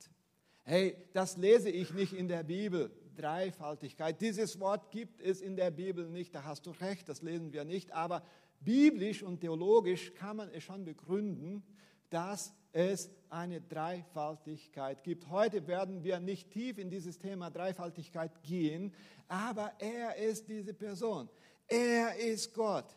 Hey, 0.65 0.97
das 1.13 1.37
lese 1.37 1.71
ich 1.71 1.93
nicht 1.93 2.13
in 2.13 2.29
der 2.29 2.43
Bibel. 2.43 2.91
Dreifaltigkeit. 3.17 4.21
Dieses 4.21 4.59
Wort 4.61 4.91
gibt 4.91 5.21
es 5.21 5.41
in 5.41 5.57
der 5.57 5.71
Bibel 5.71 6.09
nicht. 6.09 6.35
Da 6.35 6.45
hast 6.45 6.67
du 6.67 6.71
recht, 6.71 7.09
das 7.09 7.23
lesen 7.23 7.53
wir 7.53 7.65
nicht. 7.65 7.93
Aber 7.93 8.23
biblisch 8.61 9.23
und 9.23 9.41
theologisch 9.41 10.15
kann 10.15 10.37
man 10.37 10.49
es 10.51 10.65
schon 10.65 10.85
begründen, 10.85 11.63
dass 12.09 12.55
es 12.73 13.11
eine 13.29 13.61
Dreifaltigkeit 13.61 15.03
gibt. 15.03 15.29
Heute 15.29 15.67
werden 15.67 16.03
wir 16.03 16.21
nicht 16.21 16.51
tief 16.51 16.79
in 16.79 16.91
dieses 16.91 17.19
Thema 17.19 17.51
Dreifaltigkeit 17.51 18.43
gehen, 18.43 18.93
aber 19.29 19.73
er 19.79 20.17
ist 20.17 20.49
diese 20.49 20.75
Person. 20.75 21.29
Er 21.67 22.17
ist 22.17 22.53
Gott, 22.55 22.97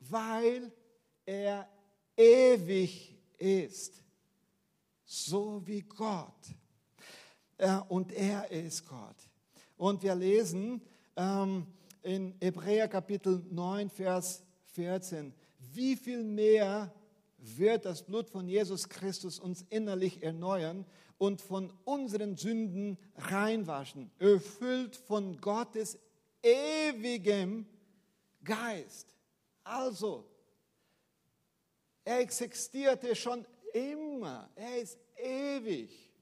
weil 0.00 0.72
er 1.26 1.68
ewig 2.16 3.21
ist, 3.42 4.02
so 5.04 5.60
wie 5.66 5.82
Gott. 5.82 6.54
Und 7.88 8.12
er 8.12 8.50
ist 8.50 8.88
Gott. 8.88 9.16
Und 9.76 10.02
wir 10.02 10.14
lesen 10.14 10.80
ähm, 11.16 11.66
in 12.02 12.34
Hebräer 12.40 12.88
Kapitel 12.88 13.44
9, 13.50 13.90
Vers 13.90 14.44
14, 14.66 15.34
wie 15.74 15.96
viel 15.96 16.22
mehr 16.24 16.94
wird 17.38 17.84
das 17.84 18.04
Blut 18.04 18.30
von 18.30 18.48
Jesus 18.48 18.88
Christus 18.88 19.38
uns 19.38 19.64
innerlich 19.68 20.22
erneuern 20.22 20.86
und 21.18 21.40
von 21.40 21.72
unseren 21.84 22.36
Sünden 22.36 22.98
reinwaschen, 23.16 24.10
erfüllt 24.18 24.96
von 24.96 25.40
Gottes 25.40 25.98
ewigem 26.42 27.66
Geist. 28.44 29.14
Also, 29.64 30.28
er 32.04 32.20
existierte 32.20 33.14
schon 33.14 33.46
immer, 33.72 34.50
er 34.54 34.78
ist 34.78 34.98
ewig. 35.16 36.12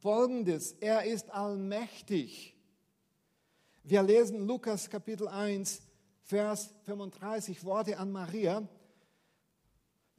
Folgendes, 0.00 0.72
er 0.72 1.04
ist 1.04 1.30
allmächtig. 1.30 2.54
Wir 3.82 4.02
lesen 4.02 4.46
Lukas 4.46 4.88
Kapitel 4.88 5.26
1, 5.26 5.82
Vers 6.22 6.72
35, 6.84 7.64
Worte 7.64 7.98
an 7.98 8.12
Maria. 8.12 8.68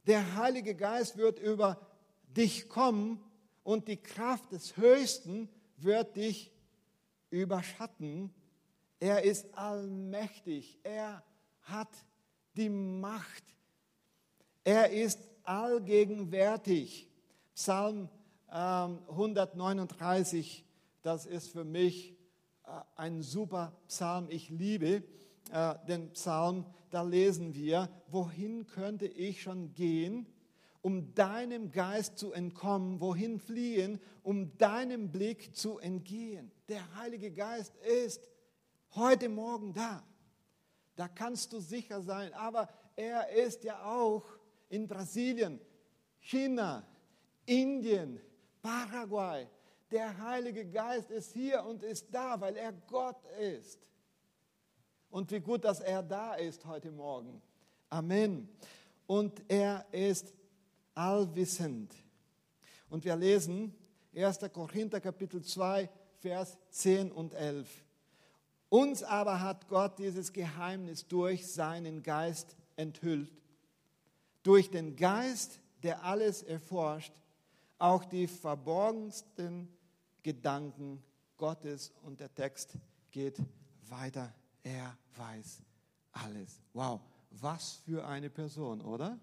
Der 0.06 0.34
Heilige 0.36 0.74
Geist 0.74 1.16
wird 1.16 1.38
über 1.38 1.80
dich 2.24 2.68
kommen 2.68 3.24
und 3.62 3.88
die 3.88 3.96
Kraft 3.96 4.52
des 4.52 4.76
Höchsten 4.76 5.48
wird 5.76 6.16
dich 6.16 6.52
überschatten. 7.30 8.34
Er 8.98 9.22
ist 9.22 9.54
allmächtig. 9.54 10.78
Er 10.82 11.24
hat 11.62 11.88
die 12.56 12.68
Macht. 12.68 13.44
Er 14.64 14.90
ist 14.90 15.20
allgegenwärtig. 15.44 17.08
Psalm 17.54 18.08
ähm, 18.52 18.98
139, 19.08 20.64
das 21.02 21.26
ist 21.26 21.48
für 21.48 21.64
mich 21.64 22.16
äh, 22.64 22.70
ein 22.96 23.22
super 23.22 23.72
Psalm. 23.88 24.26
Ich 24.30 24.50
liebe 24.50 25.02
äh, 25.52 25.74
den 25.88 26.12
Psalm. 26.12 26.66
Da 26.90 27.02
lesen 27.02 27.54
wir, 27.54 27.88
wohin 28.08 28.66
könnte 28.66 29.06
ich 29.06 29.42
schon 29.42 29.72
gehen, 29.74 30.26
um 30.82 31.14
deinem 31.14 31.70
Geist 31.70 32.18
zu 32.18 32.32
entkommen, 32.32 33.00
wohin 33.00 33.38
fliehen, 33.38 34.00
um 34.22 34.56
deinem 34.58 35.12
Blick 35.12 35.54
zu 35.54 35.78
entgehen. 35.78 36.50
Der 36.68 36.96
Heilige 36.96 37.30
Geist 37.30 37.76
ist 37.76 38.28
heute 38.94 39.28
Morgen 39.28 39.72
da. 39.72 40.02
Da 41.00 41.08
kannst 41.08 41.54
du 41.54 41.60
sicher 41.60 42.02
sein. 42.02 42.34
Aber 42.34 42.68
er 42.94 43.30
ist 43.30 43.64
ja 43.64 43.82
auch 43.86 44.22
in 44.68 44.86
Brasilien, 44.86 45.58
China, 46.18 46.86
Indien, 47.46 48.20
Paraguay. 48.60 49.48
Der 49.90 50.18
Heilige 50.18 50.66
Geist 50.66 51.10
ist 51.10 51.32
hier 51.32 51.64
und 51.64 51.82
ist 51.82 52.08
da, 52.12 52.38
weil 52.38 52.54
er 52.54 52.74
Gott 52.74 53.16
ist. 53.40 53.80
Und 55.08 55.30
wie 55.30 55.40
gut, 55.40 55.64
dass 55.64 55.80
er 55.80 56.02
da 56.02 56.34
ist 56.34 56.66
heute 56.66 56.90
Morgen. 56.90 57.40
Amen. 57.88 58.46
Und 59.06 59.42
er 59.48 59.86
ist 59.92 60.34
allwissend. 60.94 61.94
Und 62.90 63.06
wir 63.06 63.16
lesen 63.16 63.74
1. 64.14 64.38
Korinther 64.52 65.00
Kapitel 65.00 65.42
2, 65.42 65.88
Vers 66.18 66.58
10 66.68 67.10
und 67.10 67.32
11. 67.32 67.86
Uns 68.70 69.02
aber 69.02 69.40
hat 69.40 69.68
Gott 69.68 69.98
dieses 69.98 70.32
Geheimnis 70.32 71.06
durch 71.08 71.52
seinen 71.52 72.02
Geist 72.04 72.56
enthüllt. 72.76 73.32
Durch 74.44 74.70
den 74.70 74.96
Geist, 74.96 75.60
der 75.82 76.04
alles 76.04 76.42
erforscht, 76.42 77.12
auch 77.78 78.04
die 78.04 78.28
verborgensten 78.28 79.68
Gedanken 80.22 81.02
Gottes. 81.36 81.92
Und 82.02 82.20
der 82.20 82.32
Text 82.32 82.78
geht 83.10 83.38
weiter. 83.88 84.32
Er 84.62 84.96
weiß 85.16 85.62
alles. 86.12 86.62
Wow, 86.72 87.00
was 87.30 87.72
für 87.84 88.06
eine 88.06 88.30
Person, 88.30 88.80
oder? 88.82 89.18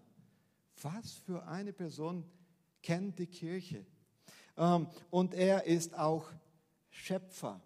Was 0.81 1.13
für 1.13 1.47
eine 1.47 1.71
Person 1.71 2.25
kennt 2.83 3.17
die 3.17 3.27
Kirche? 3.27 3.85
Ähm, 4.57 4.87
und 5.09 5.33
er 5.33 5.63
ist 5.63 5.97
auch 5.97 6.25
Schöpfer. 6.89 7.61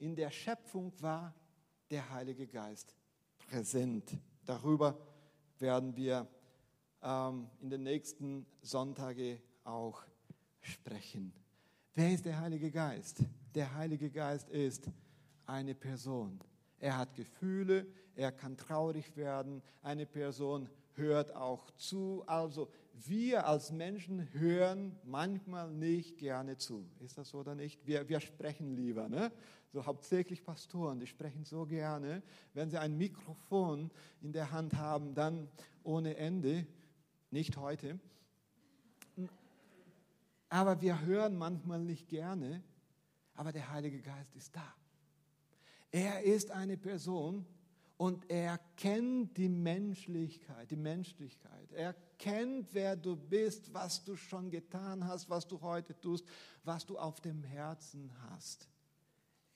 In 0.00 0.16
der 0.16 0.30
Schöpfung 0.30 0.92
war 1.00 1.34
der 1.90 2.08
Heilige 2.10 2.46
Geist 2.46 2.96
präsent. 3.36 4.16
Darüber 4.46 4.98
werden 5.58 5.94
wir 5.94 6.26
ähm, 7.02 7.50
in 7.60 7.68
den 7.68 7.82
nächsten 7.82 8.46
Sonntagen 8.62 9.38
auch 9.62 10.02
sprechen. 10.62 11.34
Wer 11.92 12.14
ist 12.14 12.24
der 12.24 12.40
Heilige 12.40 12.70
Geist? 12.70 13.18
Der 13.54 13.74
Heilige 13.74 14.10
Geist 14.10 14.48
ist 14.48 14.88
eine 15.44 15.74
Person. 15.74 16.40
Er 16.80 16.96
hat 16.96 17.14
Gefühle, 17.14 17.86
er 18.16 18.32
kann 18.32 18.56
traurig 18.56 19.16
werden. 19.16 19.62
Eine 19.82 20.06
Person 20.06 20.68
hört 20.94 21.34
auch 21.34 21.70
zu. 21.72 22.24
Also 22.26 22.70
wir 22.94 23.46
als 23.46 23.70
Menschen 23.70 24.32
hören 24.32 24.98
manchmal 25.04 25.70
nicht 25.70 26.18
gerne 26.18 26.56
zu. 26.56 26.88
Ist 27.00 27.18
das 27.18 27.28
so 27.28 27.38
oder 27.38 27.54
nicht? 27.54 27.86
Wir, 27.86 28.08
wir 28.08 28.20
sprechen 28.20 28.74
lieber. 28.74 29.08
Ne? 29.08 29.30
So 29.72 29.86
hauptsächlich 29.86 30.44
Pastoren, 30.44 30.98
die 30.98 31.06
sprechen 31.06 31.44
so 31.44 31.66
gerne. 31.66 32.22
Wenn 32.54 32.70
sie 32.70 32.78
ein 32.78 32.96
Mikrofon 32.96 33.90
in 34.20 34.32
der 34.32 34.50
Hand 34.50 34.74
haben, 34.74 35.14
dann 35.14 35.48
ohne 35.82 36.16
Ende. 36.16 36.66
Nicht 37.30 37.56
heute. 37.56 38.00
Aber 40.48 40.80
wir 40.80 41.02
hören 41.02 41.36
manchmal 41.36 41.80
nicht 41.80 42.08
gerne. 42.08 42.62
Aber 43.34 43.52
der 43.52 43.70
Heilige 43.70 44.00
Geist 44.00 44.34
ist 44.34 44.56
da. 44.56 44.74
Er 45.90 46.22
ist 46.22 46.50
eine 46.50 46.76
Person, 46.76 47.46
und 48.00 48.30
er 48.30 48.56
kennt 48.76 49.36
die 49.36 49.50
Menschlichkeit, 49.50 50.70
die 50.70 50.76
Menschlichkeit. 50.76 51.70
Er 51.70 51.92
kennt, 52.16 52.72
wer 52.72 52.96
du 52.96 53.14
bist, 53.14 53.74
was 53.74 54.02
du 54.02 54.16
schon 54.16 54.50
getan 54.50 55.06
hast, 55.06 55.28
was 55.28 55.46
du 55.46 55.60
heute 55.60 56.00
tust, 56.00 56.24
was 56.64 56.86
du 56.86 56.96
auf 56.96 57.20
dem 57.20 57.44
Herzen 57.44 58.10
hast. 58.22 58.70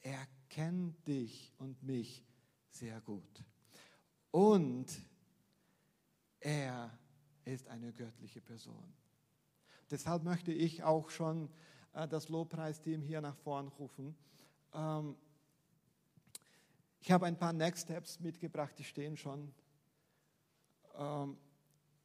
Er 0.03 0.29
kennt 0.51 1.09
dich 1.09 1.55
und 1.57 1.83
mich 1.83 2.23
sehr 2.69 3.01
gut. 3.01 3.43
Und 4.31 4.93
er 6.39 6.91
ist 7.47 7.67
eine 7.69 7.95
göttliche 7.95 8.43
Person. 8.43 8.93
Deshalb 9.91 10.23
möchte 10.23 10.53
ich 10.53 10.83
auch 10.83 11.09
schon 11.09 11.49
äh, 11.95 12.07
das 12.07 12.29
Lobpreisteam 12.29 13.01
hier 13.01 13.23
nach 13.23 13.37
vorn 13.37 13.69
rufen. 13.69 14.15
Ähm, 14.75 15.17
ich 17.05 17.13
habe 17.13 17.27
ein 17.27 17.37
paar 17.37 17.53
Next 17.53 17.83
Steps 17.83 18.19
mitgebracht, 18.19 18.75
die 18.79 18.85
stehen 18.85 19.19
schon. 19.19 19.53
Ähm, 20.97 21.37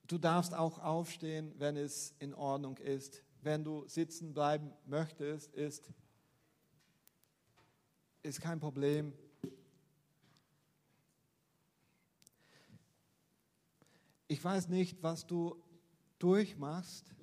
du 0.08 0.18
darfst 0.18 0.54
auch 0.54 0.78
aufstehen, 0.80 1.54
wenn 1.58 1.78
es 1.78 2.14
in 2.20 2.34
Ordnung 2.34 2.78
ist. 2.80 3.24
Wenn 3.42 3.64
du 3.64 3.88
sitzen 3.88 4.34
bleiben 4.34 4.74
möchtest, 4.86 5.54
ist, 5.54 5.90
ist 8.24 8.42
kein 8.42 8.60
Problem. 8.60 9.14
Ich 14.28 14.44
weiß 14.44 14.68
nicht, 14.68 15.02
was 15.02 15.26
du 15.26 15.64
durchmachst. 16.20 17.16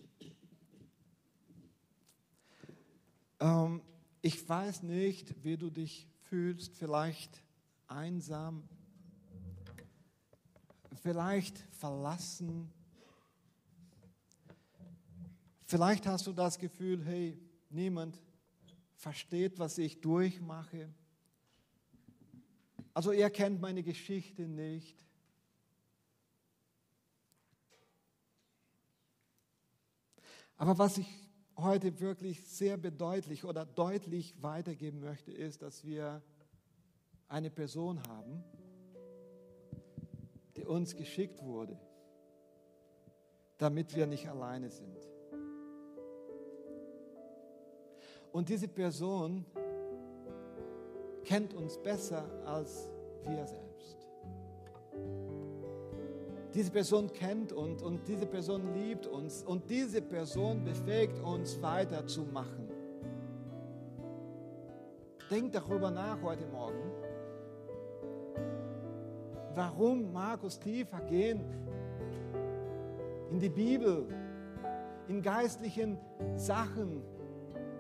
Ähm, 3.39 3.83
ich 4.23 4.49
weiß 4.49 4.83
nicht, 4.83 5.45
wie 5.45 5.59
du 5.59 5.69
dich 5.69 6.09
fühlst. 6.23 6.75
Vielleicht 6.75 7.43
einsam, 7.89 8.69
vielleicht 11.03 11.59
verlassen. 11.73 12.73
Vielleicht 15.65 16.07
hast 16.07 16.27
du 16.27 16.33
das 16.33 16.59
Gefühl, 16.59 17.05
hey, 17.05 17.39
niemand 17.71 18.21
versteht, 18.95 19.59
was 19.59 19.79
ich 19.79 20.01
durchmache. 20.01 20.89
Also 22.95 23.13
er 23.13 23.31
kennt 23.31 23.61
meine 23.61 23.83
Geschichte 23.83 24.49
nicht. 24.49 25.05
Aber 30.57 30.79
was 30.79 30.99
ich 30.99 31.07
heute 31.57 32.01
wirklich 32.01 32.43
sehr 32.47 32.77
bedeutlich 32.77 33.45
oder 33.45 33.67
deutlich 33.67 34.35
weitergeben 34.43 35.01
möchte, 35.01 35.31
ist, 35.31 35.63
dass 35.63 35.85
wir 35.85 36.23
eine 37.29 37.51
Person 37.51 38.01
haben, 38.09 38.45
die 40.57 40.65
uns 40.65 40.95
geschickt 40.97 41.43
wurde, 41.43 41.79
damit 43.59 43.95
wir 43.97 44.07
nicht 44.07 44.29
alleine 44.29 44.71
sind. 44.71 44.97
Und 48.33 48.49
diese 48.49 48.69
Person 48.69 49.45
kennt 51.25 51.55
uns 51.55 51.79
besser 51.79 52.25
als 52.45 52.91
wir 53.25 53.47
selbst. 53.47 53.97
Diese 56.55 56.71
Person 56.71 57.13
kennt 57.13 57.53
uns 57.53 57.83
und 57.83 58.07
diese 58.09 58.27
Person 58.27 58.73
liebt 58.75 59.07
uns 59.07 59.43
und 59.43 59.69
diese 59.69 60.01
Person 60.01 60.65
befähigt 60.65 61.19
uns 61.21 61.61
weiterzumachen. 61.61 62.71
Denk 65.31 65.53
darüber 65.53 65.91
nach 65.91 66.23
heute 66.23 66.47
Morgen. 66.47 67.06
Warum 69.57 70.13
Markus 70.13 70.59
tiefer 70.59 71.01
gehen 71.01 71.41
in 73.31 73.41
die 73.41 73.49
Bibel, 73.49 74.07
in 75.09 75.23
geistlichen 75.23 75.97
Sachen, 76.37 77.03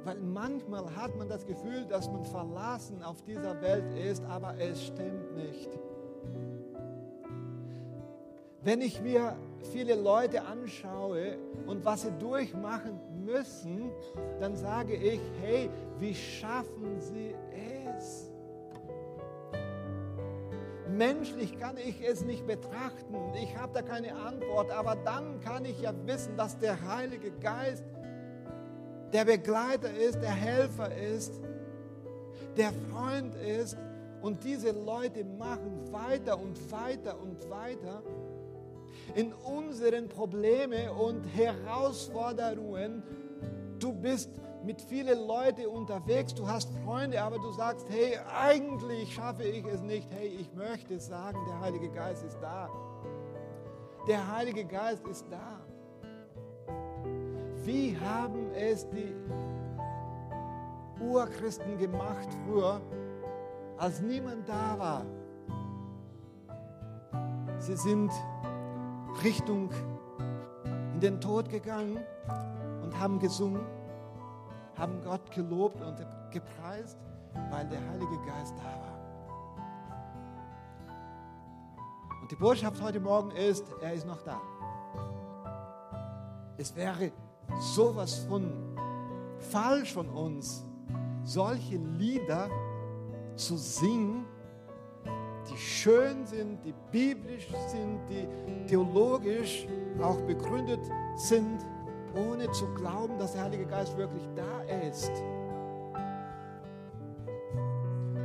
weil 0.02 0.16
manchmal 0.16 0.86
hat 0.96 1.14
man 1.16 1.28
das 1.28 1.44
Gefühl, 1.44 1.84
dass 1.84 2.10
man 2.10 2.24
verlassen 2.24 3.02
auf 3.02 3.20
dieser 3.24 3.60
Welt 3.60 3.92
ist, 3.94 4.24
aber 4.24 4.58
es 4.58 4.86
stimmt 4.86 5.36
nicht. 5.36 5.68
Wenn 8.62 8.80
ich 8.80 9.02
mir 9.02 9.36
viele 9.70 9.96
Leute 9.96 10.46
anschaue 10.46 11.36
und 11.66 11.84
was 11.84 12.02
sie 12.02 12.12
durchmachen 12.18 12.98
müssen, 13.22 13.90
dann 14.40 14.56
sage 14.56 14.94
ich, 14.94 15.20
hey, 15.42 15.68
wie 15.98 16.14
schaffen 16.14 16.98
sie 17.00 17.34
es? 17.52 17.75
Menschlich 20.96 21.58
kann 21.58 21.76
ich 21.76 22.06
es 22.06 22.24
nicht 22.24 22.46
betrachten. 22.46 23.16
Ich 23.42 23.56
habe 23.56 23.72
da 23.74 23.82
keine 23.82 24.14
Antwort, 24.14 24.70
aber 24.70 24.96
dann 25.04 25.40
kann 25.40 25.64
ich 25.64 25.80
ja 25.80 25.92
wissen, 26.06 26.36
dass 26.36 26.58
der 26.58 26.88
Heilige 26.88 27.30
Geist 27.32 27.84
der 29.12 29.24
Begleiter 29.24 29.92
ist, 29.92 30.20
der 30.20 30.34
Helfer 30.34 30.94
ist, 30.94 31.40
der 32.56 32.72
Freund 32.90 33.34
ist. 33.34 33.76
Und 34.22 34.42
diese 34.44 34.70
Leute 34.70 35.24
machen 35.24 35.92
weiter 35.92 36.40
und 36.40 36.72
weiter 36.72 37.20
und 37.20 37.48
weiter 37.50 38.02
in 39.14 39.32
unseren 39.32 40.08
Problemen 40.08 40.88
und 40.90 41.24
Herausforderungen. 41.26 43.02
Du 43.78 43.92
bist 43.92 44.30
mit 44.64 44.80
vielen 44.80 45.26
Leuten 45.26 45.66
unterwegs, 45.66 46.34
du 46.34 46.46
hast 46.46 46.70
Freunde, 46.84 47.22
aber 47.22 47.38
du 47.38 47.50
sagst, 47.52 47.86
hey, 47.88 48.18
eigentlich 48.34 49.14
schaffe 49.14 49.44
ich 49.44 49.64
es 49.64 49.80
nicht. 49.82 50.10
Hey, 50.12 50.28
ich 50.28 50.52
möchte 50.54 50.98
sagen, 50.98 51.38
der 51.48 51.60
Heilige 51.60 51.88
Geist 51.90 52.24
ist 52.24 52.38
da. 52.40 52.68
Der 54.08 54.30
Heilige 54.30 54.64
Geist 54.64 55.06
ist 55.06 55.26
da. 55.30 55.60
Wie 57.64 57.96
haben 57.98 58.52
es 58.54 58.88
die 58.88 59.14
Urchristen 61.02 61.76
gemacht 61.78 62.28
früher, 62.46 62.80
als 63.76 64.00
niemand 64.00 64.48
da 64.48 64.78
war? 64.78 65.06
Sie 67.58 67.76
sind 67.76 68.12
Richtung 69.24 69.70
in 70.94 71.00
den 71.00 71.20
Tod 71.20 71.48
gegangen 71.48 71.98
und 72.82 72.98
haben 72.98 73.18
gesungen, 73.18 73.66
haben 74.76 75.00
Gott 75.02 75.30
gelobt 75.30 75.80
und 75.80 75.96
gepreist, 76.30 76.98
weil 77.50 77.66
der 77.68 77.80
Heilige 77.88 78.18
Geist 78.26 78.54
da 78.58 78.64
war. 78.64 78.96
Und 82.22 82.30
die 82.30 82.36
Botschaft 82.36 82.82
heute 82.82 83.00
Morgen 83.00 83.30
ist, 83.30 83.64
er 83.80 83.92
ist 83.92 84.06
noch 84.06 84.22
da. 84.22 84.40
Es 86.58 86.74
wäre 86.74 87.12
sowas 87.60 88.18
von 88.28 88.52
falsch 89.38 89.92
von 89.92 90.08
uns, 90.08 90.64
solche 91.24 91.76
Lieder 91.76 92.48
zu 93.36 93.56
singen, 93.56 94.24
die 95.48 95.56
schön 95.56 96.26
sind, 96.26 96.64
die 96.64 96.74
biblisch 96.90 97.48
sind, 97.68 98.00
die 98.08 98.26
theologisch 98.66 99.66
auch 100.02 100.20
begründet 100.22 100.80
sind, 101.16 101.64
ohne 102.16 102.50
zu 102.50 102.66
glauben, 102.74 103.18
dass 103.18 103.32
der 103.32 103.44
Heilige 103.44 103.66
Geist 103.66 103.96
wirklich 103.96 104.26
da 104.34 104.62
ist. 104.88 105.12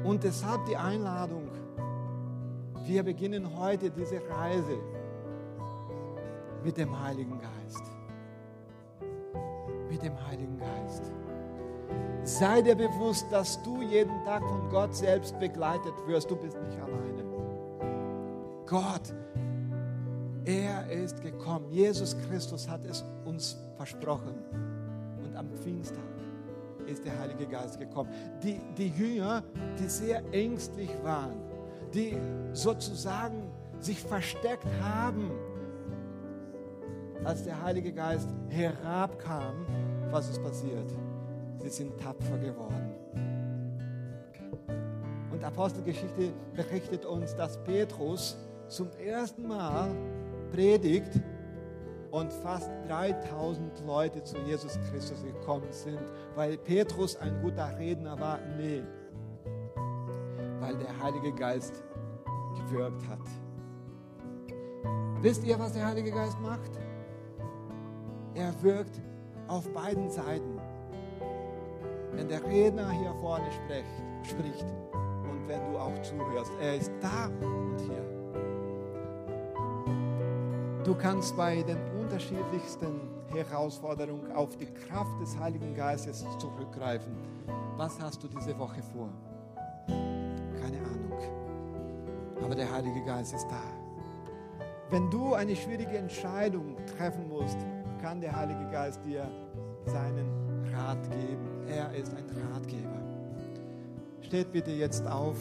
Und 0.04 0.23
deshalb 0.23 0.65
die 0.65 0.77
Einladung, 0.77 1.49
wir 2.86 3.04
beginnen 3.04 3.58
heute 3.58 3.91
diese 3.91 4.21
Reise 4.30 4.77
mit 6.63 6.77
dem 6.77 6.99
Heiligen 7.04 7.39
Geist 7.39 7.84
mit 9.91 10.01
dem 10.04 10.27
Heiligen 10.27 10.58
Geist. 10.58 11.12
Sei 12.23 12.62
dir 12.62 12.75
bewusst, 12.75 13.25
dass 13.32 13.62
du 13.63 13.82
jeden 13.82 14.23
Tag 14.23 14.41
von 14.41 14.69
Gott 14.69 14.95
selbst 14.95 15.38
begleitet 15.39 15.93
wirst. 16.08 16.32
Du 16.32 16.36
bist 16.36 16.58
nicht 16.62 16.80
alleine. 16.80 17.23
Gott, 18.65 19.13
er 20.45 20.89
ist 20.89 21.21
gekommen. 21.21 21.69
Jesus 21.69 22.15
Christus 22.27 22.67
hat 22.67 22.86
es 22.86 23.04
uns 23.25 23.58
versprochen. 23.77 24.34
Und 25.23 25.36
am 25.36 25.49
Pfingsttag 25.51 26.04
ist 26.88 27.06
der 27.06 27.17
Heilige 27.19 27.45
Geist 27.47 27.80
gekommen. 27.80 28.10
Die, 28.43 28.60
die 28.77 28.89
Jünger, 28.89 29.43
die 29.80 29.88
sehr 29.88 30.21
ängstlich 30.32 30.89
waren, 31.04 31.36
die 31.93 32.17
sozusagen 32.54 33.51
sich 33.80 33.99
versteckt 33.99 34.67
haben, 34.82 35.32
als 37.23 37.43
der 37.43 37.62
Heilige 37.62 37.93
Geist 37.93 38.27
herabkam, 38.49 39.65
was 40.10 40.30
ist 40.30 40.41
passiert? 40.41 40.91
Sie 41.60 41.69
sind 41.69 41.99
tapfer 41.99 42.38
geworden. 42.38 42.95
Und 45.32 45.43
Apostelgeschichte 45.43 46.34
berichtet 46.56 47.06
uns, 47.06 47.36
dass 47.36 47.58
Petrus 47.63 48.38
zum 48.67 48.89
ersten 48.97 49.47
Mal 49.47 49.91
predigt 50.51 51.19
und 52.11 52.31
fast 52.31 52.69
3000 52.87 53.85
Leute 53.85 54.23
zu 54.23 54.37
Jesus 54.39 54.77
Christus 54.89 55.23
gekommen 55.23 55.71
sind, 55.71 56.01
weil 56.35 56.57
Petrus 56.57 57.15
ein 57.15 57.41
guter 57.41 57.77
Redner 57.77 58.19
war? 58.19 58.39
Nee, 58.57 58.83
weil 60.59 60.77
der 60.77 61.01
Heilige 61.01 61.33
Geist 61.33 61.83
gewirkt 62.55 63.07
hat. 63.07 63.19
Wisst 65.21 65.43
ihr, 65.45 65.57
was 65.59 65.73
der 65.73 65.85
Heilige 65.85 66.11
Geist 66.11 66.39
macht? 66.41 66.71
Er 68.33 68.53
wirkt 68.63 69.01
auf 69.47 69.71
beiden 69.73 70.09
Seiten. 70.09 70.59
Wenn 72.13 72.27
der 72.27 72.43
Redner 72.43 72.89
hier 72.91 73.13
vorne 73.15 73.45
spricht, 73.51 73.85
spricht 74.23 74.65
und 75.23 75.47
wenn 75.47 75.71
du 75.71 75.77
auch 75.77 75.97
zuhörst, 76.01 76.51
er 76.61 76.75
ist 76.75 76.91
da 77.01 77.27
und 77.45 77.79
hier. 77.79 78.11
Du 80.84 80.96
kannst 80.96 81.38
bei 81.38 81.62
den 81.62 81.78
unterschiedlichsten 82.00 83.02
Herausforderungen 83.32 84.32
auf 84.32 84.58
die 84.58 84.65
Kraft 84.65 85.22
des 85.22 85.38
Heiligen 85.39 85.76
Geistes 85.76 86.26
zurückgreifen. 86.39 87.13
Was 87.78 88.02
hast 88.02 88.24
du 88.24 88.28
diese 88.28 88.58
Woche 88.58 88.82
vor? 88.82 89.10
Keine 89.88 90.80
Ahnung. 90.80 91.20
Aber 92.44 92.56
der 92.56 92.72
Heilige 92.72 93.04
Geist 93.06 93.36
ist 93.36 93.46
da. 93.48 93.62
Wenn 94.89 95.08
du 95.12 95.36
eine 95.36 95.56
schwierige 95.56 95.98
Entscheidung 95.98 96.76
treffen 96.98 97.30
musst, 97.30 97.58
kann 98.02 98.20
der 98.20 98.36
Heilige 98.36 98.67
Geist 98.72 99.06
dir 99.06 99.30
seinen 99.86 100.65
Rat 100.74 101.04
geben. 101.12 101.67
Er 101.67 101.94
ist 101.94 102.12
ein 102.15 102.26
Ratgeber. 102.52 103.00
Steht 104.22 104.52
bitte 104.52 104.72
jetzt 104.72 105.06
auf. 105.06 105.38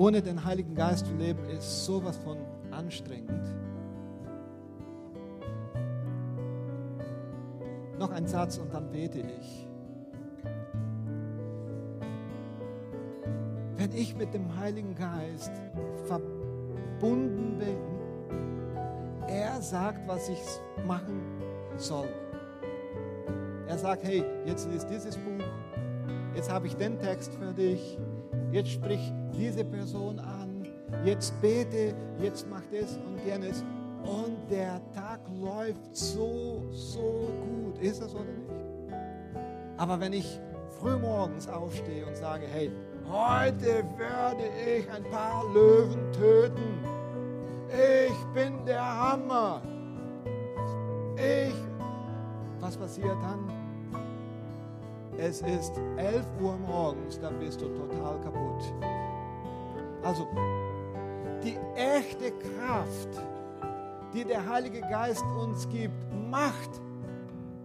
Ohne 0.00 0.22
den 0.22 0.42
Heiligen 0.44 0.74
Geist 0.74 1.06
zu 1.06 1.14
leben, 1.14 1.44
ist 1.50 1.84
sowas 1.84 2.16
von 2.16 2.38
anstrengend. 2.70 3.46
Noch 7.98 8.10
ein 8.10 8.26
Satz 8.26 8.56
und 8.56 8.72
dann 8.72 8.90
bete 8.90 9.20
ich. 9.20 9.70
wenn 13.80 13.92
ich 13.94 14.14
mit 14.14 14.34
dem 14.34 14.58
Heiligen 14.58 14.94
Geist 14.94 15.50
verbunden 16.04 17.56
bin, 17.58 17.78
er 19.26 19.60
sagt, 19.62 20.06
was 20.06 20.28
ich 20.28 20.38
machen 20.86 21.22
soll. 21.78 22.08
Er 23.66 23.78
sagt, 23.78 24.04
hey, 24.04 24.22
jetzt 24.44 24.68
liest 24.70 24.90
dieses 24.90 25.16
Buch, 25.16 25.44
jetzt 26.34 26.52
habe 26.52 26.66
ich 26.66 26.76
den 26.76 26.98
Text 26.98 27.32
für 27.34 27.54
dich, 27.54 27.98
jetzt 28.52 28.68
sprich 28.68 29.14
diese 29.32 29.64
Person 29.64 30.18
an, 30.18 30.66
jetzt 31.04 31.40
bete, 31.40 31.94
jetzt 32.20 32.46
mach 32.48 32.62
das 32.72 32.96
und 33.06 33.18
jenes. 33.26 33.64
Und 34.02 34.50
der 34.50 34.80
Tag 34.94 35.20
läuft 35.40 35.94
so, 35.94 36.64
so 36.70 37.28
gut. 37.44 37.78
Ist 37.80 38.02
das 38.02 38.14
oder 38.14 38.24
nicht? 38.24 38.50
Aber 39.76 40.00
wenn 40.00 40.12
ich 40.12 40.40
frühmorgens 40.80 41.48
aufstehe 41.48 42.06
und 42.06 42.16
sage, 42.16 42.46
hey, 42.50 42.70
Heute 43.10 43.84
werde 43.96 44.44
ich 44.64 44.88
ein 44.88 45.02
paar 45.10 45.44
Löwen 45.52 46.12
töten. 46.12 46.78
Ich 47.68 48.24
bin 48.32 48.64
der 48.64 48.84
Hammer. 48.84 49.60
Ich. 51.16 51.54
Was 52.60 52.76
passiert 52.76 53.16
dann? 53.20 53.50
Es 55.18 55.40
ist 55.40 55.72
11 55.96 56.24
Uhr 56.40 56.56
morgens, 56.68 57.18
da 57.18 57.30
bist 57.30 57.60
du 57.60 57.66
total 57.66 58.20
kaputt. 58.20 58.72
Also, 60.02 60.26
die 61.42 61.56
echte 61.76 62.32
Kraft, 62.32 63.08
die 64.12 64.24
der 64.24 64.48
Heilige 64.48 64.80
Geist 64.80 65.24
uns 65.40 65.68
gibt, 65.68 65.94
macht, 66.30 66.70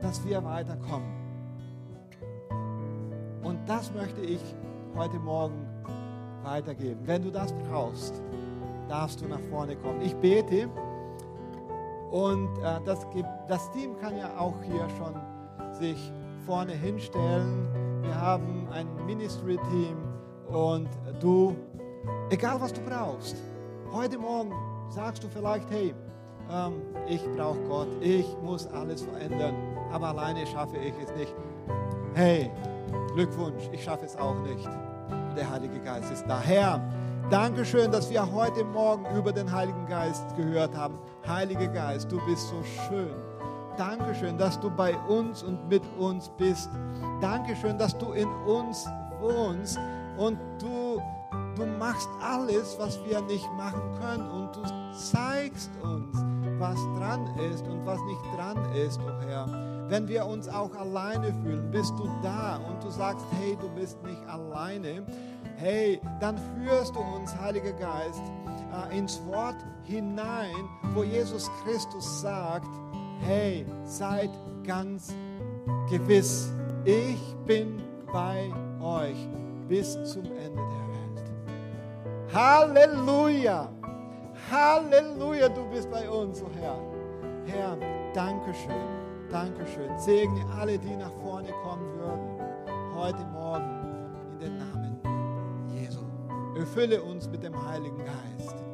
dass 0.02 0.26
wir 0.26 0.44
weiterkommen. 0.44 1.10
Und 3.44 3.60
das 3.68 3.94
möchte 3.94 4.22
ich 4.22 4.42
heute 4.96 5.18
Morgen 5.20 5.66
weitergeben. 6.44 7.02
Wenn 7.06 7.24
du 7.24 7.32
das 7.32 7.54
brauchst, 7.70 8.22
darfst 8.88 9.22
du 9.22 9.28
nach 9.28 9.42
vorne 9.50 9.76
kommen. 9.76 10.02
Ich 10.02 10.16
bete 10.16 10.70
und 12.12 12.58
äh, 12.60 12.80
das, 12.86 13.06
das 13.48 13.72
Team 13.72 13.98
kann 14.00 14.18
ja 14.18 14.38
auch 14.38 14.56
hier 14.64 14.88
schon 14.98 15.16
sich 15.74 16.12
vorne 16.46 16.74
hinstellen. 16.74 17.68
Wir 18.02 18.20
haben 18.20 18.68
ein 18.72 18.88
Ministry-Team 19.06 19.98
und 20.48 20.88
du, 21.20 21.56
egal 22.30 22.60
was 22.60 22.74
du 22.74 22.82
brauchst, 22.82 23.36
heute 23.92 24.18
Morgen 24.18 24.54
sagst 24.90 25.24
du 25.24 25.28
vielleicht, 25.28 25.70
hey, 25.70 25.94
ähm, 26.52 26.82
ich 27.08 27.24
brauche 27.36 27.60
Gott, 27.68 27.88
ich 28.02 28.26
muss 28.44 28.68
alles 28.68 29.02
verändern, 29.02 29.56
aber 29.92 30.10
alleine 30.10 30.46
schaffe 30.46 30.78
ich 30.78 30.94
es 31.02 31.14
nicht. 31.16 31.34
Hey, 32.14 32.52
Glückwunsch, 33.14 33.70
ich 33.72 33.84
schaffe 33.84 34.06
es 34.06 34.16
auch 34.16 34.40
nicht. 34.40 34.68
Der 35.36 35.50
Heilige 35.50 35.80
Geist 35.80 36.12
ist 36.12 36.26
da. 36.28 36.40
Herr, 36.40 36.82
Dankeschön, 37.30 37.92
dass 37.92 38.10
wir 38.10 38.32
heute 38.32 38.64
Morgen 38.64 39.06
über 39.18 39.32
den 39.34 39.52
Heiligen 39.52 39.86
Geist 39.88 40.24
gehört 40.36 40.78
haben. 40.78 41.00
Heiliger 41.28 41.68
Geist, 41.68 42.12
du 42.12 42.24
bist 42.26 42.48
so 42.50 42.62
schön. 42.88 43.14
Dankeschön, 43.78 44.38
dass 44.38 44.60
du 44.60 44.70
bei 44.70 44.96
uns 45.08 45.44
und 45.44 45.68
mit 45.68 45.82
uns 45.98 46.30
bist. 46.38 46.70
Dankeschön, 47.20 47.78
dass 47.78 47.98
du 47.98 48.12
in 48.12 48.30
uns 48.46 48.88
wohnst 49.20 49.80
und 50.18 50.38
du, 50.60 51.02
du 51.56 51.66
machst 51.66 52.10
alles, 52.22 52.76
was 52.80 53.00
wir 53.06 53.22
nicht 53.22 53.48
machen 53.58 53.82
können 54.02 54.30
und 54.30 54.56
du 54.56 54.62
zeigst 54.94 55.70
uns, 55.82 56.18
was 56.60 56.80
dran 56.98 57.28
ist 57.52 57.66
und 57.68 57.86
was 57.86 58.00
nicht 58.02 58.22
dran 58.36 58.58
ist, 58.76 59.00
oh 59.00 59.28
Herr. 59.28 59.48
Wenn 59.88 60.08
wir 60.08 60.26
uns 60.26 60.48
auch 60.48 60.74
alleine 60.76 61.34
fühlen, 61.44 61.70
bist 61.72 61.94
du 61.98 62.10
da 62.24 62.58
und 62.58 62.84
du 62.84 62.90
sagst, 62.90 63.26
hey, 63.40 63.58
du 63.60 63.70
bist 63.70 64.02
nicht 64.04 64.22
alleine. 64.28 65.06
Hey, 65.58 66.02
dann 66.20 66.38
führst 66.38 66.96
du 66.96 67.00
uns, 67.00 67.36
Heiliger 67.40 67.74
Geist, 67.74 68.22
äh, 68.92 68.98
ins 68.98 69.24
Wort 69.26 69.58
hinein, 69.84 70.56
wo 70.94 71.04
Jesus 71.04 71.50
Christus 71.64 72.22
sagt, 72.22 72.68
hey, 73.22 73.66
seid 73.84 74.32
ganz 74.64 75.14
gewiss, 75.90 76.52
ich 76.84 77.36
bin 77.46 77.82
bei 78.12 78.52
euch 78.82 79.28
bis 79.68 79.94
zum 80.06 80.26
Ende 80.26 80.56
der. 80.56 80.85
Halleluja! 82.36 83.70
Halleluja, 84.52 85.48
du 85.48 85.66
bist 85.70 85.90
bei 85.90 86.10
uns, 86.10 86.42
oh 86.42 86.50
Herr. 86.60 86.78
Herr, 87.46 87.78
Dankeschön, 88.14 88.76
Dankeschön. 89.32 89.98
Segne 89.98 90.46
alle, 90.60 90.78
die 90.78 90.98
nach 90.98 91.14
vorne 91.24 91.48
kommen 91.64 91.98
würden, 91.98 92.94
heute 92.94 93.26
Morgen 93.32 94.34
in 94.34 94.40
den 94.40 94.58
Namen 94.58 95.00
Jesu. 95.70 96.02
Erfülle 96.58 97.02
uns 97.04 97.30
mit 97.30 97.42
dem 97.42 97.56
Heiligen 97.70 98.04
Geist. 98.04 98.65